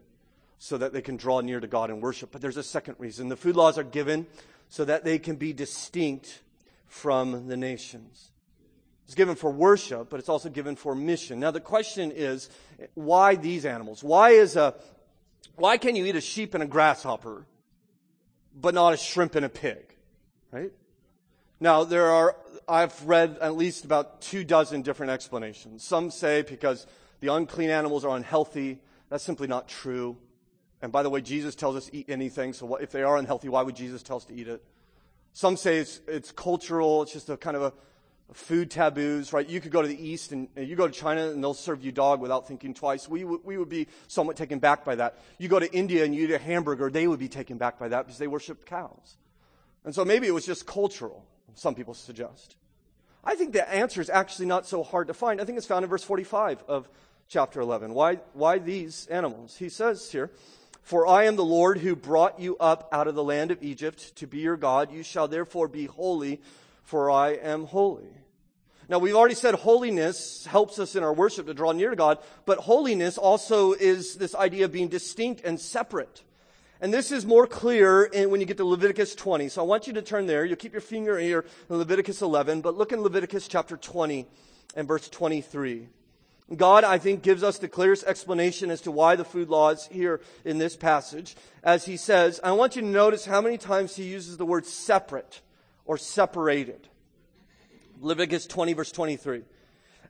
[0.60, 2.34] so that they can draw near to God and worship.
[2.34, 3.29] But there's a second reason.
[3.29, 4.27] The food laws are given
[4.67, 6.41] so that they can be distinct
[6.88, 8.33] from the nations.
[9.06, 11.39] It's given for worship, but it's also given for mission.
[11.39, 12.50] Now, the question is
[12.94, 14.04] why these animals?
[14.04, 14.76] Why is a,
[15.56, 17.46] why can you eat a sheep and a grasshopper,
[18.56, 19.96] but not a shrimp and a pig?
[20.52, 20.72] Right?
[21.60, 22.38] Now, there are,
[22.68, 25.84] I've read at least about two dozen different explanations.
[25.84, 26.88] Some say because
[27.20, 28.80] the unclean animals are unhealthy.
[29.10, 30.18] That's simply not true.
[30.82, 33.62] And by the way, Jesus tells us eat anything, so if they are unhealthy, why
[33.62, 34.62] would Jesus tell us to eat it?
[35.32, 37.74] Some say it's, it's cultural, it's just a kind of a,
[38.31, 39.47] food taboos, right?
[39.47, 41.91] You could go to the East and you go to China and they'll serve you
[41.91, 43.07] dog without thinking twice.
[43.07, 45.19] We, w- we would be somewhat taken back by that.
[45.38, 47.89] You go to India and you eat a hamburger, they would be taken back by
[47.89, 49.17] that because they worship cows.
[49.86, 52.55] And so maybe it was just cultural, some people suggest.
[53.23, 55.39] I think the answer is actually not so hard to find.
[55.39, 56.89] I think it's found in verse 45 of
[57.29, 57.93] chapter 11.
[57.93, 59.55] Why, why these animals?
[59.55, 60.31] He says here,
[60.81, 64.15] For I am the Lord who brought you up out of the land of Egypt
[64.17, 64.91] to be your God.
[64.91, 66.41] You shall therefore be holy
[66.84, 68.10] for I am holy.
[68.89, 72.19] Now, we've already said holiness helps us in our worship to draw near to God,
[72.46, 76.22] but holiness also is this idea of being distinct and separate.
[76.82, 79.48] And this is more clear in, when you get to Leviticus 20.
[79.48, 80.43] So I want you to turn there.
[80.43, 84.28] You'll keep your finger here in Leviticus 11, but look in Leviticus chapter 20
[84.76, 85.88] and verse 23.
[86.58, 89.86] God, I think, gives us the clearest explanation as to why the food law is
[89.86, 91.38] here in this passage.
[91.63, 94.65] As he says, I want you to notice how many times he uses the word
[94.65, 95.39] separate
[95.86, 96.88] or separated.
[98.00, 99.43] Leviticus 20 verse 23.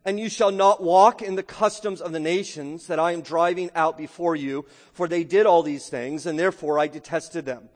[0.06, 3.72] And you shall not walk in the customs of the nations that I am driving
[3.74, 7.70] out before you, for they did all these things, and therefore I detested them.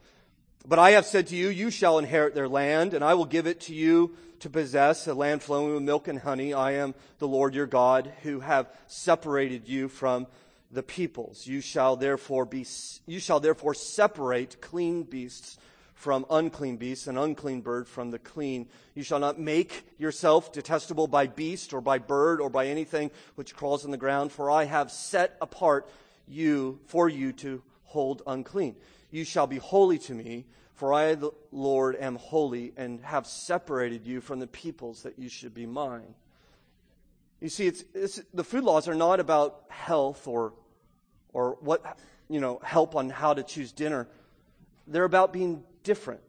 [0.68, 3.48] But I have said to you, you shall inherit their land, and I will give
[3.48, 6.54] it to you to possess, a land flowing with milk and honey.
[6.54, 10.28] I am the Lord your God, who have separated you from
[10.70, 11.48] the peoples.
[11.48, 12.66] You shall therefore be,
[13.06, 15.58] you shall therefore separate clean beasts
[15.98, 18.68] from unclean beasts, and unclean bird from the clean.
[18.94, 23.56] You shall not make yourself detestable by beast or by bird or by anything which
[23.56, 25.90] crawls on the ground, for I have set apart
[26.28, 28.76] you for you to hold unclean.
[29.10, 34.06] You shall be holy to me, for I, the Lord, am holy and have separated
[34.06, 36.14] you from the peoples that you should be mine.
[37.42, 40.54] You see, it's, it's, the food laws are not about health or,
[41.34, 41.98] or what,
[42.30, 44.08] you know, help on how to choose dinner.
[44.86, 46.20] They're about being different.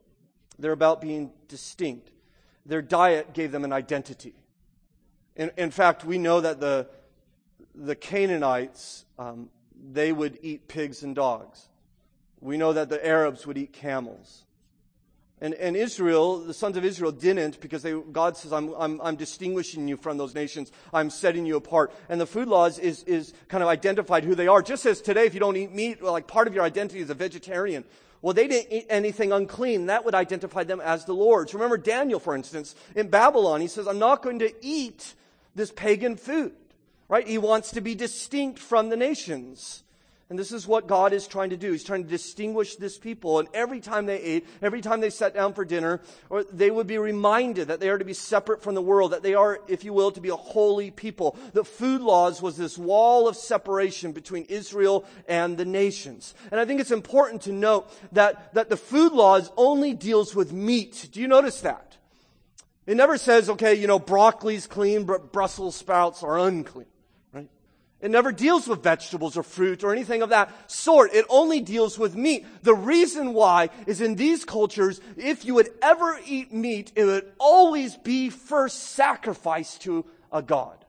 [0.58, 2.10] They're about being distinct.
[2.64, 4.34] Their diet gave them an identity.
[5.34, 6.86] In, in fact, we know that the,
[7.74, 9.50] the Canaanites, um,
[9.92, 11.68] they would eat pigs and dogs.
[12.40, 14.44] We know that the Arabs would eat camels.
[15.40, 19.16] And, and Israel, the sons of Israel didn't because they, God says, I'm, I'm, I'm
[19.16, 20.70] distinguishing you from those nations.
[20.92, 21.92] I'm setting you apart.
[22.08, 24.62] And the food laws is, is kind of identified who they are.
[24.62, 27.10] Just as today, if you don't eat meat, well, like part of your identity is
[27.10, 27.84] a vegetarian.
[28.20, 29.86] Well, they didn't eat anything unclean.
[29.86, 31.54] That would identify them as the Lord's.
[31.54, 35.14] Remember Daniel, for instance, in Babylon, he says, I'm not going to eat
[35.54, 36.52] this pagan food,
[37.08, 37.26] right?
[37.26, 39.84] He wants to be distinct from the nations.
[40.30, 41.72] And this is what God is trying to do.
[41.72, 43.38] He's trying to distinguish this people.
[43.38, 46.86] And every time they ate, every time they sat down for dinner, or they would
[46.86, 49.84] be reminded that they are to be separate from the world, that they are, if
[49.84, 51.38] you will, to be a holy people.
[51.54, 56.34] The food laws was this wall of separation between Israel and the nations.
[56.50, 60.52] And I think it's important to note that, that the food laws only deals with
[60.52, 61.08] meat.
[61.10, 61.96] Do you notice that?
[62.86, 66.86] It never says, okay, you know, broccoli's clean, but Brussels sprouts are unclean.
[68.00, 71.12] It never deals with vegetables or fruit or anything of that sort.
[71.12, 72.46] It only deals with meat.
[72.62, 77.32] The reason why is in these cultures, if you would ever eat meat, it would
[77.38, 80.84] always be first sacrificed to a god.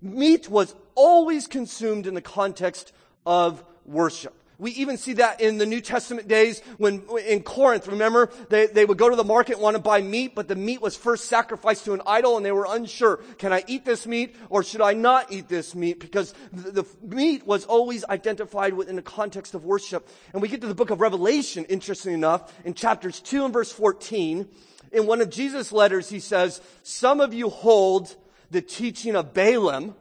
[0.00, 2.92] Meat was always consumed in the context
[3.26, 4.37] of worship.
[4.60, 8.84] We even see that in the New Testament days when in Corinth, remember, they, they
[8.84, 11.26] would go to the market and want to buy meat, but the meat was first
[11.26, 13.18] sacrificed to an idol and they were unsure.
[13.38, 16.00] Can I eat this meat or should I not eat this meat?
[16.00, 20.08] Because the, the meat was always identified within the context of worship.
[20.32, 23.70] And we get to the book of Revelation, interestingly enough, in chapters 2 and verse
[23.70, 24.48] 14.
[24.90, 28.16] In one of Jesus' letters, he says, some of you hold
[28.50, 29.94] the teaching of Balaam,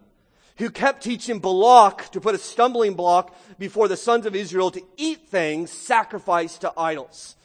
[0.58, 4.82] who kept teaching Balak to put a stumbling block before the sons of Israel to
[4.98, 7.36] eat things sacrificed to idols.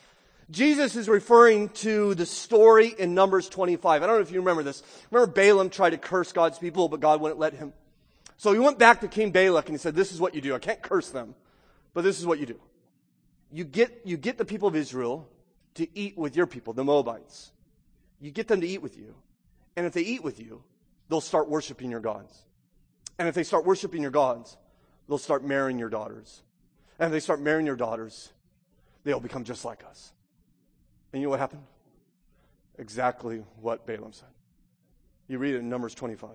[0.51, 4.03] Jesus is referring to the story in Numbers 25.
[4.03, 4.83] I don't know if you remember this.
[5.11, 7.73] Remember Balaam tried to curse God's people, but God wouldn't let him.
[8.37, 10.55] So he went back to King Balak and he said, this is what you do.
[10.55, 11.35] I can't curse them,
[11.95, 12.61] but this is what you do.
[13.51, 15.29] You get, you get the people of Israel
[15.75, 17.53] to eat with your people, the Moabites.
[18.21, 19.15] You get them to eat with you.
[19.77, 20.63] And if they eat with you,
[21.09, 22.37] they'll start worshiping your gods.
[23.23, 24.57] And if they start worshiping your gods,
[25.09, 26.43] they'll start marrying your daughters.
[26.99, 28.33] And if they start marrying your daughters,
[29.05, 30.11] they'll become just like us.
[31.13, 31.63] And you know what happened?
[32.79, 34.27] Exactly what Balaam said.
[35.29, 36.31] You read it in Numbers 25.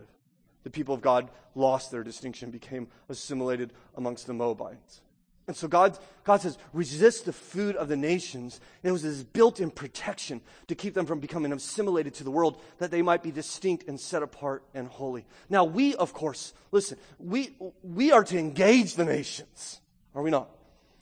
[0.63, 5.01] The people of God lost their distinction, became assimilated amongst the Moabites.
[5.47, 8.59] And so God, God says, resist the food of the nations.
[8.83, 12.31] And it was this built in protection to keep them from becoming assimilated to the
[12.31, 15.25] world, that they might be distinct and set apart and holy.
[15.49, 19.79] Now, we, of course, listen, we, we are to engage the nations,
[20.13, 20.49] are we not?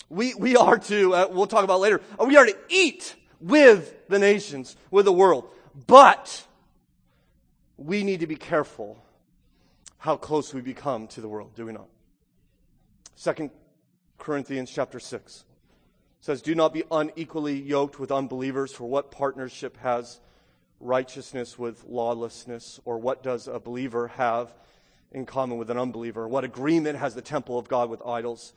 [0.10, 4.08] We, we are to, uh, we'll talk about later, uh, we are to eat with
[4.10, 5.50] the nations, with the world.
[5.88, 6.46] But
[7.78, 9.04] we need to be careful
[9.98, 11.88] how close we become to the world, do we not?
[13.16, 13.50] Second
[14.18, 15.46] Corinthians chapter 6
[16.22, 20.20] says, Do not be unequally yoked with unbelievers, for what partnership has
[20.80, 22.80] righteousness with lawlessness?
[22.86, 24.54] Or what does a believer have
[25.12, 26.28] in common with an unbeliever?
[26.28, 28.54] What agreement has the temple of God with idols?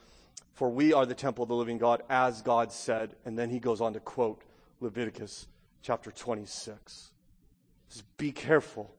[0.55, 3.15] For we are the temple of the living God, as God said.
[3.25, 4.43] And then he goes on to quote
[4.81, 5.47] Leviticus
[5.83, 7.13] chapter 26.
[7.89, 8.91] Says, be careful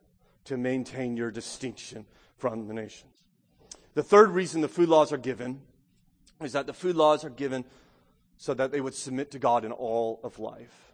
[0.46, 2.06] to maintain your distinction
[2.38, 3.14] from the nations.
[3.94, 5.62] The third reason the food laws are given
[6.42, 7.66] is that the food laws are given
[8.38, 10.94] so that they would submit to God in all of life.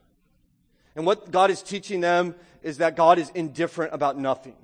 [0.95, 4.55] And what God is teaching them is that God is indifferent about nothing.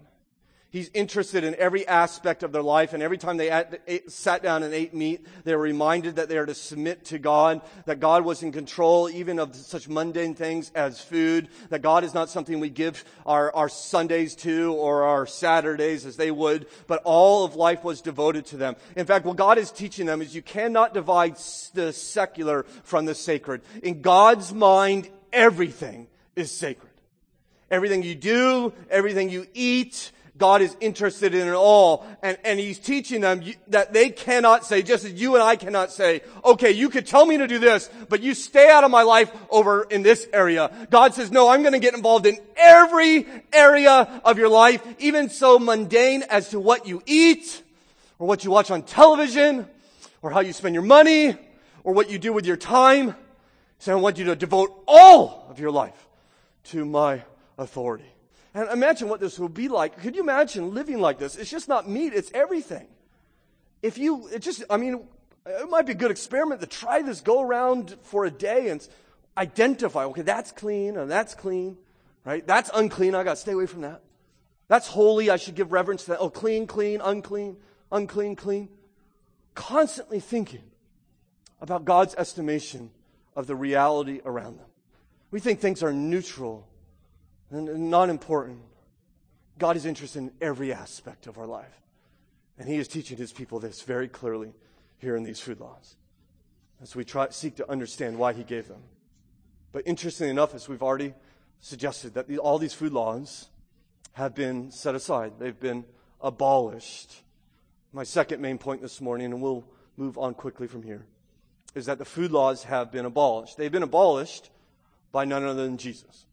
[0.71, 3.51] He's interested in every aspect of their life, and every time they
[3.87, 7.19] ate, sat down and ate meat, they were reminded that they are to submit to
[7.19, 12.05] God, that God was in control even of such mundane things as food, that God
[12.05, 16.67] is not something we give our, our Sundays to or our Saturdays as they would,
[16.87, 18.77] but all of life was devoted to them.
[18.95, 21.35] In fact, what God is teaching them is you cannot divide
[21.73, 23.61] the secular from the sacred.
[23.83, 26.07] In God's mind, everything
[26.37, 26.91] is sacred.
[27.69, 32.03] Everything you do, everything you eat, God is interested in it all.
[32.23, 35.91] And, and He's teaching them that they cannot say, just as you and I cannot
[35.91, 39.03] say, okay, you could tell me to do this, but you stay out of my
[39.03, 40.87] life over in this area.
[40.89, 45.29] God says, no, I'm going to get involved in every area of your life, even
[45.29, 47.61] so mundane as to what you eat,
[48.17, 49.67] or what you watch on television,
[50.23, 51.37] or how you spend your money,
[51.83, 53.15] or what you do with your time.
[53.77, 56.07] So I want you to devote all of your life
[56.71, 57.21] to my
[57.59, 58.11] authority.
[58.53, 60.01] And imagine what this would be like.
[60.01, 61.35] Could you imagine living like this?
[61.35, 62.87] It's just not meat, it's everything.
[63.81, 65.05] If you, it just, I mean,
[65.45, 68.85] it might be a good experiment to try this, go around for a day and
[69.37, 71.77] identify, okay, that's clean and that's clean,
[72.25, 72.45] right?
[72.45, 74.01] That's unclean, I gotta stay away from that.
[74.67, 76.19] That's holy, I should give reverence to that.
[76.19, 77.57] Oh, clean, clean, unclean,
[77.91, 78.69] unclean, clean.
[79.55, 80.63] Constantly thinking
[81.59, 82.91] about God's estimation
[83.35, 84.67] of the reality around them.
[85.29, 86.67] We think things are neutral
[87.51, 88.59] not important.
[89.57, 91.81] God is interested in every aspect of our life.
[92.57, 94.53] And He is teaching His people this very clearly
[94.97, 95.95] here in these food laws
[96.81, 98.81] as we try, seek to understand why He gave them.
[99.71, 101.13] But interestingly enough, as we've already
[101.59, 103.47] suggested, that all these food laws
[104.13, 105.85] have been set aside, they've been
[106.19, 107.21] abolished.
[107.93, 109.63] My second main point this morning, and we'll
[109.95, 111.05] move on quickly from here,
[111.75, 113.57] is that the food laws have been abolished.
[113.57, 114.49] They've been abolished
[115.11, 116.25] by none other than Jesus.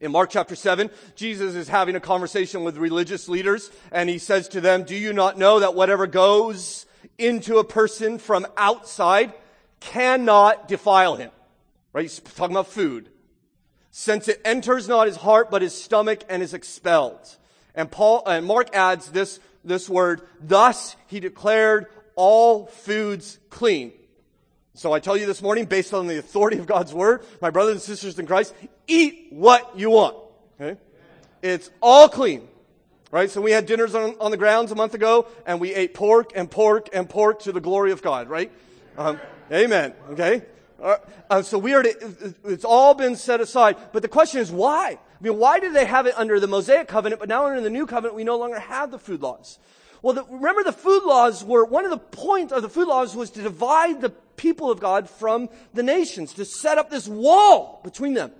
[0.00, 4.48] In Mark chapter 7, Jesus is having a conversation with religious leaders and he says
[4.48, 6.86] to them, do you not know that whatever goes
[7.18, 9.34] into a person from outside
[9.78, 11.30] cannot defile him?
[11.92, 12.02] Right?
[12.02, 13.10] He's talking about food.
[13.90, 17.36] Since it enters not his heart, but his stomach and is expelled.
[17.74, 23.92] And Paul, and Mark adds this, this word, thus he declared all foods clean.
[24.80, 27.74] So I tell you this morning, based on the authority of God's word, my brothers
[27.74, 28.54] and sisters in Christ,
[28.86, 30.16] eat what you want.
[30.58, 30.80] Okay?
[31.42, 32.48] It's all clean.
[33.10, 33.30] Right?
[33.30, 36.32] So we had dinners on, on the grounds a month ago and we ate pork
[36.34, 38.50] and pork and pork to the glory of God, right?
[38.96, 39.20] Um,
[39.52, 39.92] amen.
[40.12, 40.44] Okay.
[40.82, 40.96] Uh,
[41.28, 43.76] uh, so we are to, it's all been set aside.
[43.92, 44.92] But the question is why?
[44.92, 47.68] I mean, why did they have it under the Mosaic covenant, but now under the
[47.68, 49.58] new covenant, we no longer have the food laws?
[50.02, 53.14] Well, the, remember the food laws were, one of the points of the food laws
[53.14, 57.80] was to divide the people of God from the nations, to set up this wall
[57.84, 58.32] between them.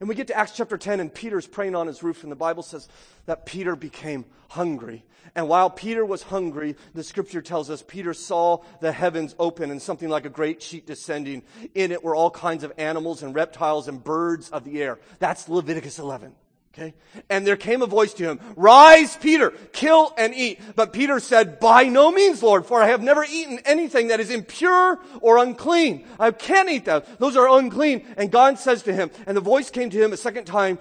[0.00, 2.36] And we get to Acts chapter 10 and Peter's praying on his roof and the
[2.36, 2.88] Bible says
[3.26, 5.04] that Peter became hungry.
[5.34, 9.82] And while Peter was hungry, the scripture tells us Peter saw the heavens open and
[9.82, 11.42] something like a great sheet descending.
[11.74, 14.98] In it were all kinds of animals and reptiles and birds of the air.
[15.18, 16.34] That's Leviticus 11.
[16.74, 16.94] Okay?
[17.28, 20.60] And there came a voice to him, Rise, Peter, kill and eat.
[20.76, 24.30] But Peter said, By no means, Lord, for I have never eaten anything that is
[24.30, 26.06] impure or unclean.
[26.20, 27.18] I can't eat that.
[27.18, 28.06] Those are unclean.
[28.16, 30.78] And God says to him, and the voice came to him a second time,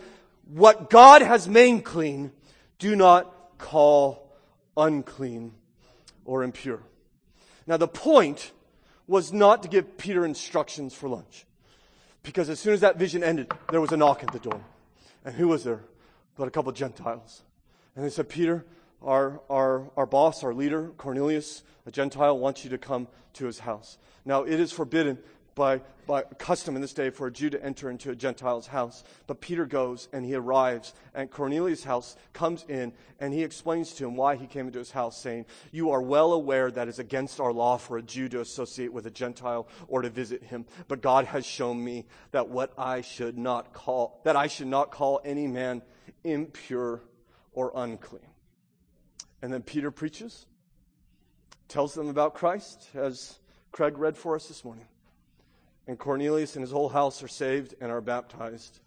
[0.54, 2.32] What God has made clean,
[2.80, 4.32] do not call
[4.76, 5.54] unclean
[6.26, 6.82] or impure.
[7.66, 8.52] Now the point
[9.08, 11.46] was not to give Peter instructions for lunch.
[12.24, 14.62] Because as soon as that vision ended, there was a knock at the door.
[15.28, 15.82] And who was there?
[16.38, 17.44] But a couple of Gentiles.
[17.98, 18.66] And they said, Peter,
[19.02, 23.60] our, our, our boss, our leader, Cornelius, a Gentile, wants you to come to his
[23.60, 23.98] house.
[24.24, 25.18] Now, it is forbidden
[25.58, 29.04] by, by custom in this day for a Jew to enter into a Gentile's house.
[29.26, 34.06] But Peter goes and he arrives at Cornelius' house, comes in, and he explains to
[34.06, 37.42] him why he came into his house, saying, You are well aware that it's against
[37.42, 40.66] our law for a Jew to associate with a Gentile or to visit him.
[40.88, 44.92] But God has shown me that what I should not call, that I should not
[44.92, 45.82] call any man
[46.24, 47.02] impure
[47.52, 48.22] or unclean.
[49.42, 50.46] And then Peter preaches,
[51.68, 53.40] tells them about Christ, as
[53.72, 54.86] Craig read for us this morning.
[55.88, 58.80] And Cornelius and his whole house are saved and are baptized.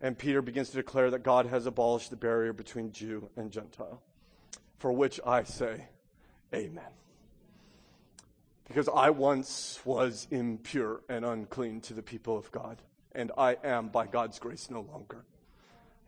[0.00, 4.02] And Peter begins to declare that God has abolished the barrier between Jew and Gentile.
[4.78, 5.86] For which I say,
[6.52, 6.90] Amen.
[8.66, 12.82] Because I once was impure and unclean to the people of God,
[13.12, 15.24] and I am, by God's grace, no longer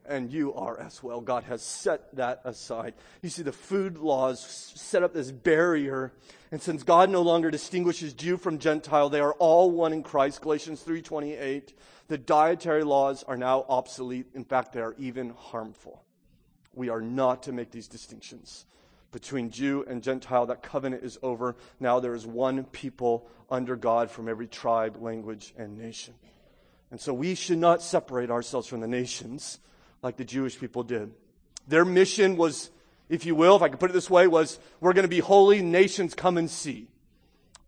[0.07, 1.21] and you are as well.
[1.21, 2.95] God has set that aside.
[3.23, 4.41] You see, the food laws
[4.77, 6.13] set up this barrier.
[6.51, 10.41] And since God no longer distinguishes Jew from Gentile, they are all one in Christ.
[10.41, 11.73] Galatians 3.28.
[12.09, 14.27] The dietary laws are now obsolete.
[14.35, 16.05] In fact, they are even harmful.
[16.75, 18.67] We are not to make these distinctions
[19.13, 20.47] between Jew and Gentile.
[20.47, 21.57] That covenant is over.
[21.81, 26.15] Now there is one people under God from every tribe, language, and nation.
[26.91, 29.61] And so we should not separate ourselves from the nations
[30.05, 31.11] like the Jewish people did.
[31.67, 32.71] Their mission was,
[33.09, 35.21] if you will, if I can put it this way, was we're going to be
[35.21, 36.89] holy, nations come and see.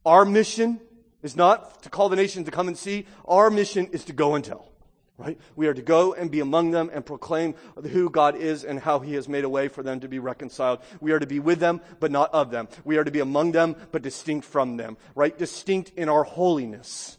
[0.05, 0.81] Our mission
[1.23, 3.07] is not to call the nations to come and see.
[3.25, 4.71] Our mission is to go and tell.
[5.19, 5.41] Right?
[5.57, 7.55] We are to go and be among them and proclaim
[7.91, 10.81] who God is and how He has made a way for them to be reconciled.
[11.01, 12.69] We are to be with them, but not of them.
[12.85, 14.99] We are to be among them, but distinct from them.
[15.15, 15.37] Right?
[15.37, 17.17] Distinct in our holiness.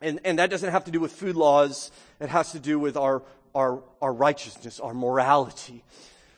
[0.00, 1.90] And, and that doesn't have to do with food laws.
[2.20, 3.22] It has to do with our
[3.54, 5.84] our, our righteousness, our morality.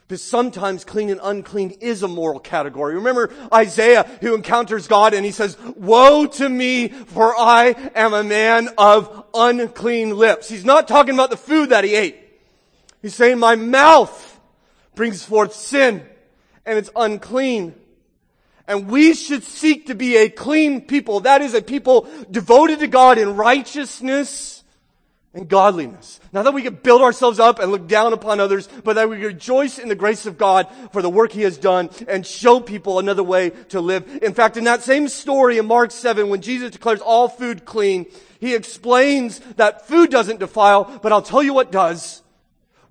[0.09, 2.97] Because sometimes clean and unclean is a moral category.
[2.97, 8.23] Remember Isaiah who encounters God and he says, woe to me for I am a
[8.23, 10.49] man of unclean lips.
[10.49, 12.17] He's not talking about the food that he ate.
[13.01, 14.41] He's saying my mouth
[14.95, 16.07] brings forth sin
[16.67, 17.75] and it's unclean.
[18.69, 21.21] And we should seek to be a clean people.
[21.21, 24.62] That is a people devoted to God in righteousness
[25.35, 26.21] and godliness.
[26.33, 29.25] Not that we can build ourselves up and look down upon others, but that we
[29.25, 32.99] rejoice in the grace of God for the work He has done and show people
[32.99, 34.23] another way to live.
[34.23, 38.07] In fact, in that same story in Mark 7, when Jesus declares all food clean,
[38.41, 42.23] He explains that food doesn't defile, but I'll tell you what does.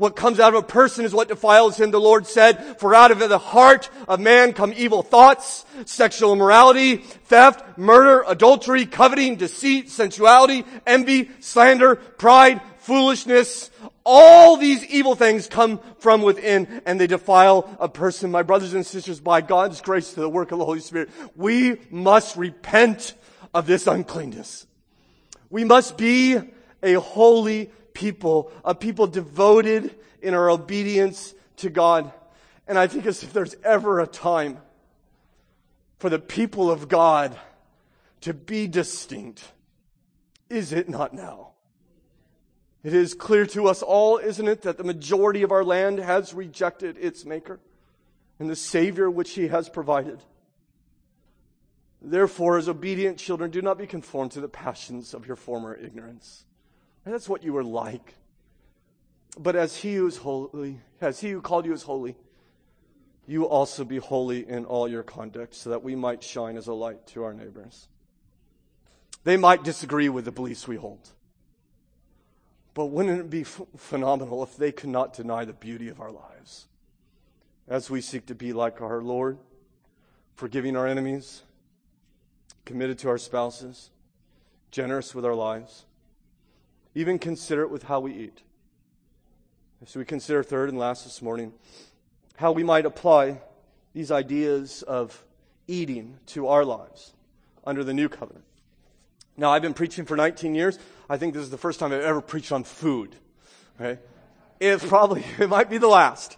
[0.02, 2.80] What comes out of a person is what defiles him, the Lord said.
[2.80, 8.88] For out of the heart of man come evil thoughts, sexual immorality, theft, murder, adultery,
[8.88, 13.70] coveting, deceit, sensuality, envy, slander, pride, foolishness.
[14.04, 18.32] All these evil things come from within and they defile a person.
[18.32, 21.78] My brothers and sisters, by God's grace to the work of the Holy Spirit, we
[21.92, 23.14] must repent
[23.54, 24.66] of this uncleanness.
[25.52, 26.40] We must be
[26.82, 32.12] a holy people, a people devoted in our obedience to God.
[32.68, 34.60] And I think as if there's ever a time
[35.98, 37.38] for the people of God
[38.22, 39.44] to be distinct,
[40.50, 41.50] is it not now?
[42.84, 46.34] It is clear to us all, isn't it, that the majority of our land has
[46.34, 47.60] rejected its maker
[48.40, 50.20] and the Savior which He has provided.
[52.02, 56.46] Therefore, as obedient children, do not be conformed to the passions of your former ignorance.
[57.06, 58.16] And that's what you were like.
[59.38, 62.16] But as he who is holy, as he who called you is holy,
[63.26, 66.74] you also be holy in all your conduct, so that we might shine as a
[66.74, 67.88] light to our neighbors.
[69.24, 71.12] They might disagree with the beliefs we hold.
[72.74, 76.12] But wouldn't it be f- phenomenal if they could not deny the beauty of our
[76.12, 76.68] lives
[77.68, 79.38] as we seek to be like our Lord,
[80.36, 81.44] forgiving our enemies,
[82.66, 83.92] committed to our spouses,
[84.72, 85.86] generous with our lives,
[86.96, 88.42] even consider it with how we eat?
[89.86, 91.54] So we consider third and last this morning
[92.38, 93.42] how we might apply
[93.94, 95.24] these ideas of
[95.68, 97.14] eating to our lives
[97.66, 98.46] under the new covenant.
[99.38, 100.78] Now, I've been preaching for 19 years.
[101.10, 103.16] I think this is the first time I've ever preached on food.
[103.80, 104.00] Okay?
[104.60, 106.38] It's probably, it might be the last.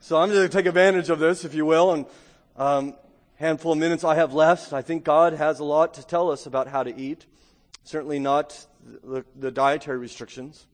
[0.00, 2.06] So I'm going to take advantage of this, if you will, and
[2.56, 2.94] um,
[3.36, 4.72] handful of minutes I have left.
[4.72, 7.26] I think God has a lot to tell us about how to eat.
[7.84, 8.66] Certainly not
[9.04, 10.66] the, the dietary restrictions.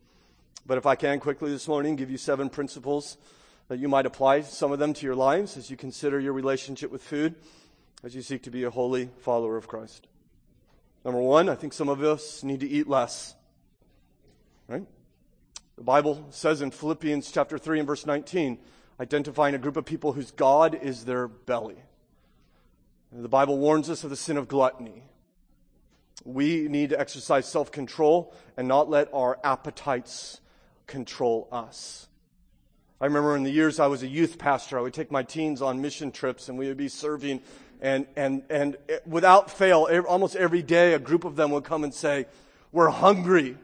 [0.65, 3.19] But if I can quickly this morning give you seven principles
[3.69, 6.91] that you might apply some of them to your lives as you consider your relationship
[6.91, 7.35] with food,
[8.03, 10.07] as you seek to be a holy follower of Christ.
[11.05, 13.35] Number one, I think some of us need to eat less.
[14.69, 14.87] Right?
[15.77, 18.59] The Bible says in Philippians chapter 3 and verse 19,
[19.01, 21.79] identifying a group of people whose God is their belly.
[23.11, 25.05] And the Bible warns us of the sin of gluttony.
[26.25, 30.41] We need to exercise self control and not let our appetites
[30.87, 32.09] control us.
[33.01, 35.62] I remember in the years I was a youth pastor, I would take my teens
[35.62, 37.41] on mission trips and we would be serving
[37.81, 41.95] and, and, and without fail, almost every day, a group of them would come and
[41.95, 42.27] say,
[42.73, 43.57] We're hungry.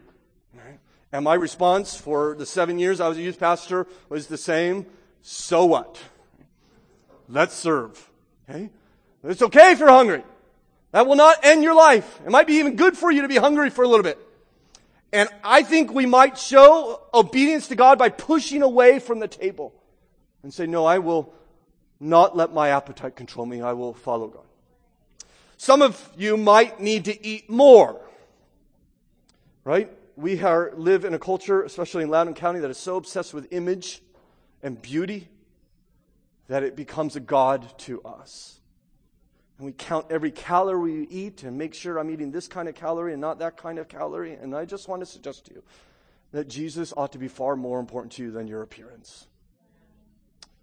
[1.09, 4.85] And my response for the seven years I was a youth pastor was the same
[5.21, 5.97] so what?
[7.29, 8.09] Let's serve.
[8.49, 8.69] Okay?
[9.23, 10.23] It's okay if you're hungry.
[10.97, 12.19] That will not end your life.
[12.25, 14.17] It might be even good for you to be hungry for a little bit.
[15.13, 19.75] And I think we might show obedience to God by pushing away from the table
[20.41, 21.35] and say, No, I will
[21.99, 23.61] not let my appetite control me.
[23.61, 24.47] I will follow God.
[25.55, 28.01] Some of you might need to eat more.
[29.65, 29.91] Right?
[30.15, 33.53] We are, live in a culture, especially in Loudoun County, that is so obsessed with
[33.53, 34.01] image
[34.63, 35.27] and beauty
[36.47, 38.57] that it becomes a God to us.
[39.57, 42.75] And we count every calorie we eat and make sure I'm eating this kind of
[42.75, 44.33] calorie and not that kind of calorie.
[44.33, 45.63] And I just want to suggest to you
[46.31, 49.27] that Jesus ought to be far more important to you than your appearance.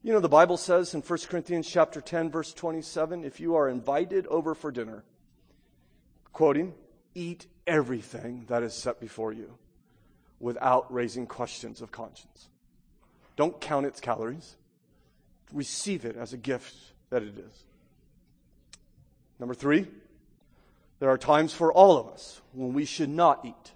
[0.02, 3.68] You know, the Bible says in 1 Corinthians chapter 10, verse 27, if you are
[3.68, 5.02] invited over for dinner,
[6.32, 6.74] quoting,
[7.14, 9.54] eat everything that is set before you
[10.40, 12.48] without raising questions of conscience.
[13.36, 14.56] Don't count its calories.
[15.52, 16.74] Receive it as a gift
[17.08, 17.64] that it is.
[19.38, 19.86] Number three,
[21.00, 23.72] there are times for all of us when we should not eat.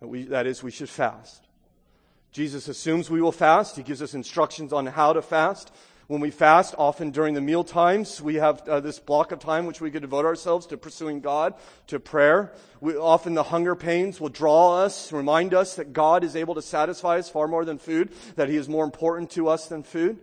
[0.00, 1.46] That, we, that is, we should fast.
[2.30, 3.76] Jesus assumes we will fast.
[3.76, 5.72] He gives us instructions on how to fast.
[6.06, 9.66] When we fast, often during the meal times, we have uh, this block of time
[9.66, 11.54] which we could devote ourselves to pursuing God,
[11.88, 12.52] to prayer.
[12.80, 16.62] We, often the hunger pains will draw us, remind us that God is able to
[16.62, 20.18] satisfy us far more than food, that He is more important to us than food.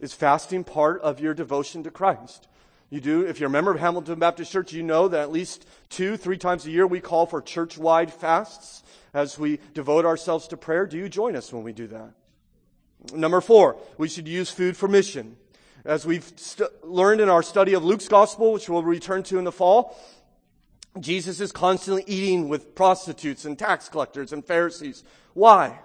[0.00, 2.48] Is fasting part of your devotion to Christ?
[2.90, 5.64] You do, if you're a member of Hamilton Baptist Church, you know that at least
[5.88, 8.82] two, three times a year we call for church wide fasts
[9.14, 10.86] as we devote ourselves to prayer.
[10.86, 12.10] Do you join us when we do that?
[13.14, 15.36] Number four, we should use food for mission.
[15.84, 19.44] As we've st- learned in our study of Luke's gospel, which we'll return to in
[19.44, 19.96] the fall,
[20.98, 25.04] Jesus is constantly eating with prostitutes and tax collectors and Pharisees.
[25.32, 25.78] Why?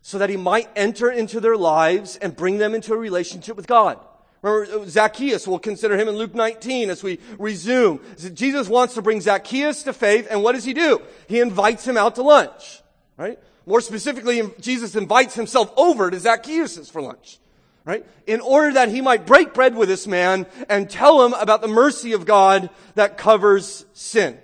[0.00, 3.66] So that he might enter into their lives and bring them into a relationship with
[3.66, 3.98] God.
[4.46, 8.00] Remember uh, Zacchaeus, we'll consider him in Luke 19 as we resume.
[8.32, 11.02] Jesus wants to bring Zacchaeus to faith, and what does he do?
[11.26, 12.80] He invites him out to lunch,
[13.16, 13.40] right?
[13.66, 17.40] More specifically, Jesus invites himself over to Zacchaeus for lunch,
[17.84, 18.06] right?
[18.28, 21.66] In order that he might break bread with this man and tell him about the
[21.66, 24.38] mercy of God that covers sin.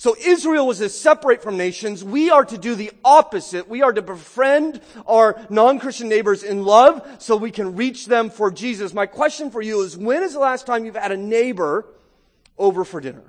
[0.00, 2.02] So Israel was to separate from nations.
[2.02, 3.68] We are to do the opposite.
[3.68, 8.50] We are to befriend our non-Christian neighbors in love so we can reach them for
[8.50, 8.94] Jesus.
[8.94, 11.84] My question for you is, when is the last time you've had a neighbor
[12.56, 13.24] over for dinner?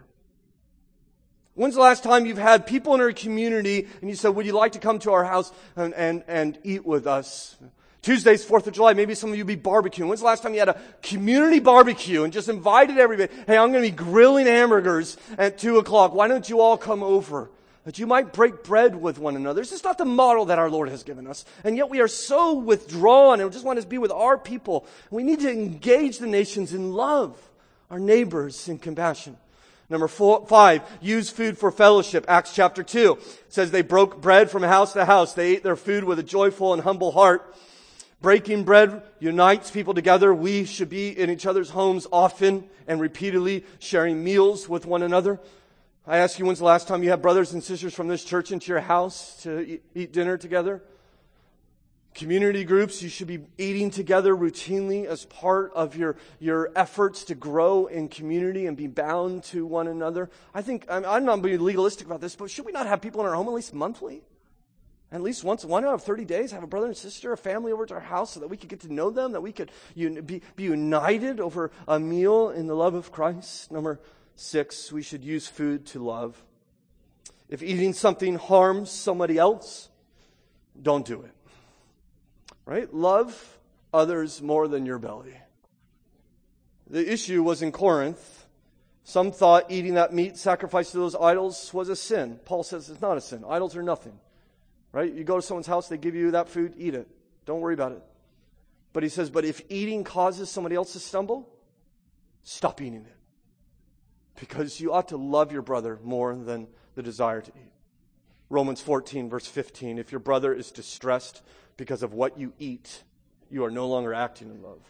[1.56, 4.54] When's the last time you've had people in our community and you said, would you
[4.54, 7.58] like to come to our house and, and, and eat with us?
[8.02, 8.94] Tuesday's 4th of July.
[8.94, 10.08] Maybe some of you be barbecuing.
[10.08, 13.32] When's the last time you had a community barbecue and just invited everybody?
[13.46, 16.14] Hey, I'm going to be grilling hamburgers at 2 o'clock.
[16.14, 17.52] Why don't you all come over?
[17.86, 19.62] That you might break bread with one another.
[19.62, 21.46] This is not the model that our Lord has given us.
[21.64, 24.86] And yet we are so withdrawn and just want to be with our people.
[25.12, 27.36] We need to engage the nations in love,
[27.90, 29.38] our neighbors in compassion.
[29.90, 32.26] Number four, five, use food for fellowship.
[32.28, 33.18] Acts chapter 2
[33.50, 35.34] says they broke bread from house to house.
[35.34, 37.56] They ate their food with a joyful and humble heart
[38.22, 40.32] Breaking bread unites people together.
[40.32, 45.40] We should be in each other's homes often and repeatedly sharing meals with one another.
[46.06, 48.52] I ask you, when's the last time you had brothers and sisters from this church
[48.52, 50.84] into your house to eat, dinner together?
[52.14, 57.36] Community groups, you should be eating together routinely as part of your, your efforts to
[57.36, 60.30] grow in community and be bound to one another.
[60.54, 63.22] I think, I'm, I'm not being legalistic about this, but should we not have people
[63.22, 64.22] in our home at least monthly?
[65.14, 67.74] At least once, one out of 30 days, have a brother and sister, a family
[67.74, 69.70] over to our house so that we could get to know them, that we could
[69.96, 73.72] be, be united over a meal in the love of Christ.
[73.72, 74.00] Number
[74.36, 76.42] six, we should use food to love.
[77.50, 79.90] If eating something harms somebody else,
[80.82, 81.34] don't do it.
[82.66, 82.94] Right?
[82.94, 83.60] Love
[83.94, 85.36] others more than your belly.
[86.90, 88.46] The issue was in Corinth.
[89.04, 92.40] Some thought eating that meat sacrificed to those idols was a sin.
[92.46, 93.44] Paul says it's not a sin.
[93.46, 94.18] Idols are nothing.
[94.92, 95.12] Right?
[95.14, 97.08] You go to someone's house, they give you that food, eat it.
[97.46, 98.04] Don't worry about it.
[98.94, 101.50] But he says, but if eating causes somebody else to stumble,
[102.44, 103.16] stop eating it.
[104.40, 107.72] Because you ought to love your brother more than the desire to eat.
[108.50, 109.98] Romans 14, verse 15.
[109.98, 111.42] If your brother is distressed
[111.78, 113.04] because of what you eat,
[113.50, 114.82] you are no longer acting in love.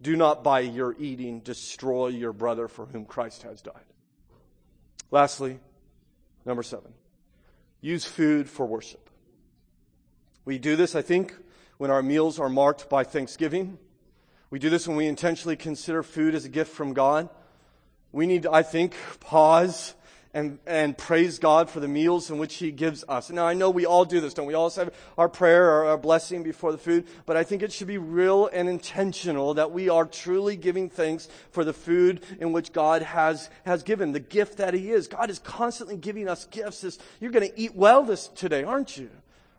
[0.00, 3.74] Do not by your eating destroy your brother for whom Christ has died.
[5.10, 5.58] Lastly,
[6.44, 6.92] number seven,
[7.80, 9.07] use food for worship.
[10.48, 11.34] We do this, I think,
[11.76, 13.76] when our meals are marked by thanksgiving.
[14.48, 17.28] We do this when we intentionally consider food as a gift from God.
[18.12, 19.94] We need I think, pause
[20.32, 23.28] and, and praise God for the meals in which He gives us.
[23.28, 24.54] Now, I know we all do this, don't we?
[24.54, 27.86] all have our prayer or our blessing before the food, but I think it should
[27.86, 32.72] be real and intentional that we are truly giving thanks for the food in which
[32.72, 35.08] God has, has given, the gift that He is.
[35.08, 36.98] God is constantly giving us gifts.
[37.20, 39.10] You're going to eat well this today, aren't you?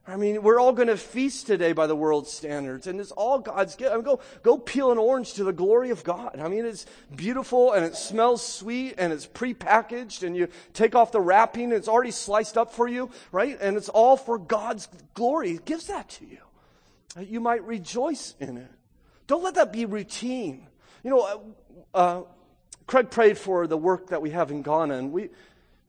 [0.08, 3.38] I mean, we're all going to feast today by the world's standards, and it's all
[3.38, 3.92] God's gift.
[3.92, 6.40] I mean, go, go peel an orange to the glory of God.
[6.40, 11.12] I mean, it's beautiful and it smells sweet and it's prepackaged, and you take off
[11.12, 13.58] the wrapping, and it's already sliced up for you, right?
[13.62, 15.52] And it's all for God's glory.
[15.52, 16.40] He gives that to you.
[17.20, 18.72] You might rejoice in it.
[19.28, 20.68] Don't let that be routine.
[21.04, 21.52] You know,
[21.94, 22.24] uh, uh,
[22.88, 25.30] Craig prayed for the work that we have in Ghana, and we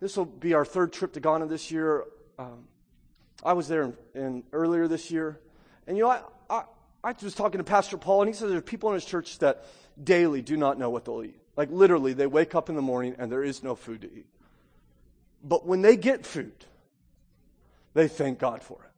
[0.01, 2.05] this will be our third trip to Ghana this year.
[2.39, 2.65] Um,
[3.43, 5.39] I was there in, in earlier this year,
[5.87, 6.63] and you know, I, I,
[7.03, 9.39] I was talking to Pastor Paul, and he said there are people in his church
[9.39, 9.65] that
[10.03, 11.41] daily do not know what they'll eat.
[11.57, 14.27] Like literally, they wake up in the morning and there is no food to eat.
[15.43, 16.65] But when they get food,
[17.95, 18.91] they thank God for it.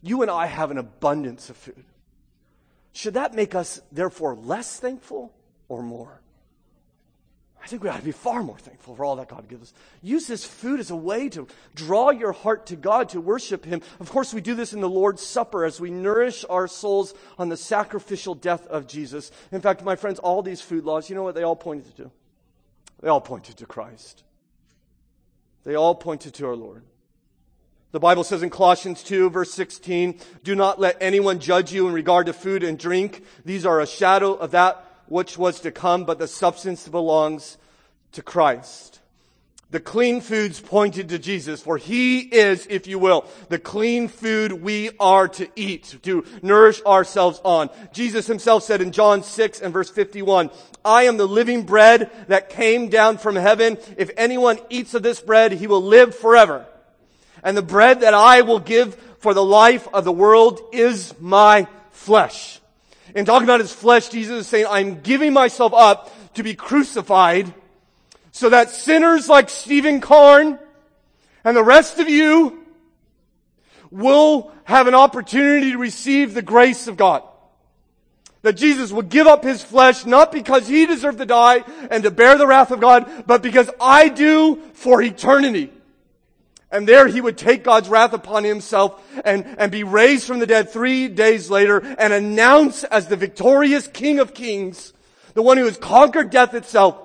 [0.00, 1.84] You and I have an abundance of food.
[2.92, 5.32] Should that make us, therefore, less thankful
[5.68, 6.20] or more?
[7.62, 9.74] I think we ought to be far more thankful for all that God gives us.
[10.00, 13.82] Use this food as a way to draw your heart to God, to worship Him.
[14.00, 17.48] Of course, we do this in the Lord's Supper as we nourish our souls on
[17.48, 19.30] the sacrificial death of Jesus.
[19.52, 22.10] In fact, my friends, all these food laws, you know what they all pointed to?
[23.00, 24.24] They all pointed to Christ.
[25.64, 26.84] They all pointed to our Lord.
[27.90, 31.94] The Bible says in Colossians 2 verse 16, do not let anyone judge you in
[31.94, 33.24] regard to food and drink.
[33.46, 37.58] These are a shadow of that which was to come, but the substance belongs
[38.12, 39.00] to Christ.
[39.70, 44.50] The clean foods pointed to Jesus, for He is, if you will, the clean food
[44.52, 47.68] we are to eat, to nourish ourselves on.
[47.92, 50.50] Jesus Himself said in John 6 and verse 51,
[50.86, 53.76] I am the living bread that came down from heaven.
[53.98, 56.64] If anyone eats of this bread, he will live forever.
[57.42, 61.66] And the bread that I will give for the life of the world is my
[61.90, 62.57] flesh.
[63.18, 67.52] In talking about his flesh, Jesus is saying, I'm giving myself up to be crucified
[68.30, 70.56] so that sinners like Stephen Karn
[71.42, 72.64] and the rest of you
[73.90, 77.24] will have an opportunity to receive the grace of God.
[78.42, 82.12] That Jesus would give up his flesh not because he deserved to die and to
[82.12, 85.72] bear the wrath of God, but because I do for eternity.
[86.70, 90.46] And there he would take God's wrath upon himself and, and be raised from the
[90.46, 94.92] dead three days later and announce as the victorious King of Kings,
[95.32, 96.98] the one who has conquered death itself,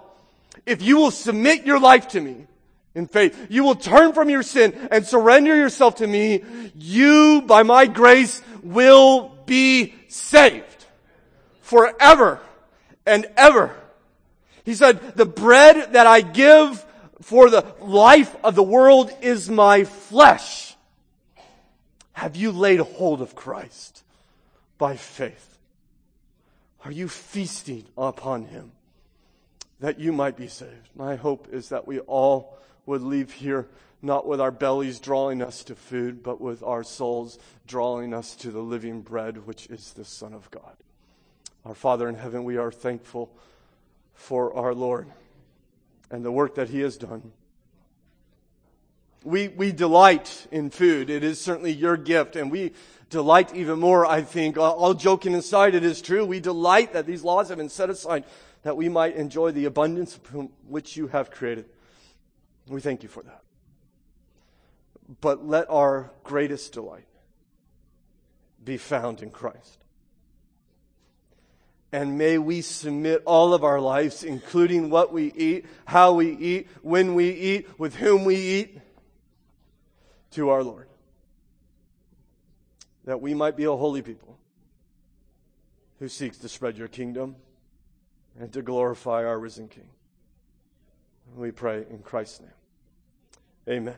[0.65, 2.47] if you will submit your life to me
[2.93, 6.43] in faith, you will turn from your sin and surrender yourself to me,
[6.75, 10.85] you, by my grace, will be saved
[11.61, 12.39] forever
[13.05, 13.75] and ever.
[14.63, 16.85] He said, the bread that I give
[17.23, 20.75] for the life of the world is my flesh.
[22.11, 24.03] Have you laid hold of Christ
[24.77, 25.57] by faith?
[26.83, 28.73] Are you feasting upon him
[29.79, 30.89] that you might be saved?
[30.95, 33.67] My hope is that we all would leave here
[34.01, 38.51] not with our bellies drawing us to food, but with our souls drawing us to
[38.51, 40.75] the living bread, which is the Son of God.
[41.65, 43.31] Our Father in heaven, we are thankful
[44.13, 45.07] for our Lord
[46.13, 47.31] and the work that He has done.
[49.23, 51.09] We, we delight in food.
[51.09, 52.73] It is certainly your gift, and we
[53.09, 54.57] delight even more, I think.
[54.57, 56.23] All joking aside, it is true.
[56.23, 58.25] We delight that these laws have been set aside
[58.61, 60.19] that we might enjoy the abundance
[60.67, 61.65] which you have created.
[62.67, 63.41] We thank you for that.
[65.19, 67.07] But let our greatest delight
[68.63, 69.82] be found in Christ.
[71.93, 76.67] And may we submit all of our lives, including what we eat, how we eat,
[76.81, 78.79] when we eat, with whom we eat,
[80.31, 80.87] to our Lord.
[83.05, 84.39] That we might be a holy people
[85.99, 87.35] who seeks to spread your kingdom
[88.39, 89.89] and to glorify our risen King.
[91.35, 92.49] We pray in Christ's name.
[93.69, 93.95] Amen.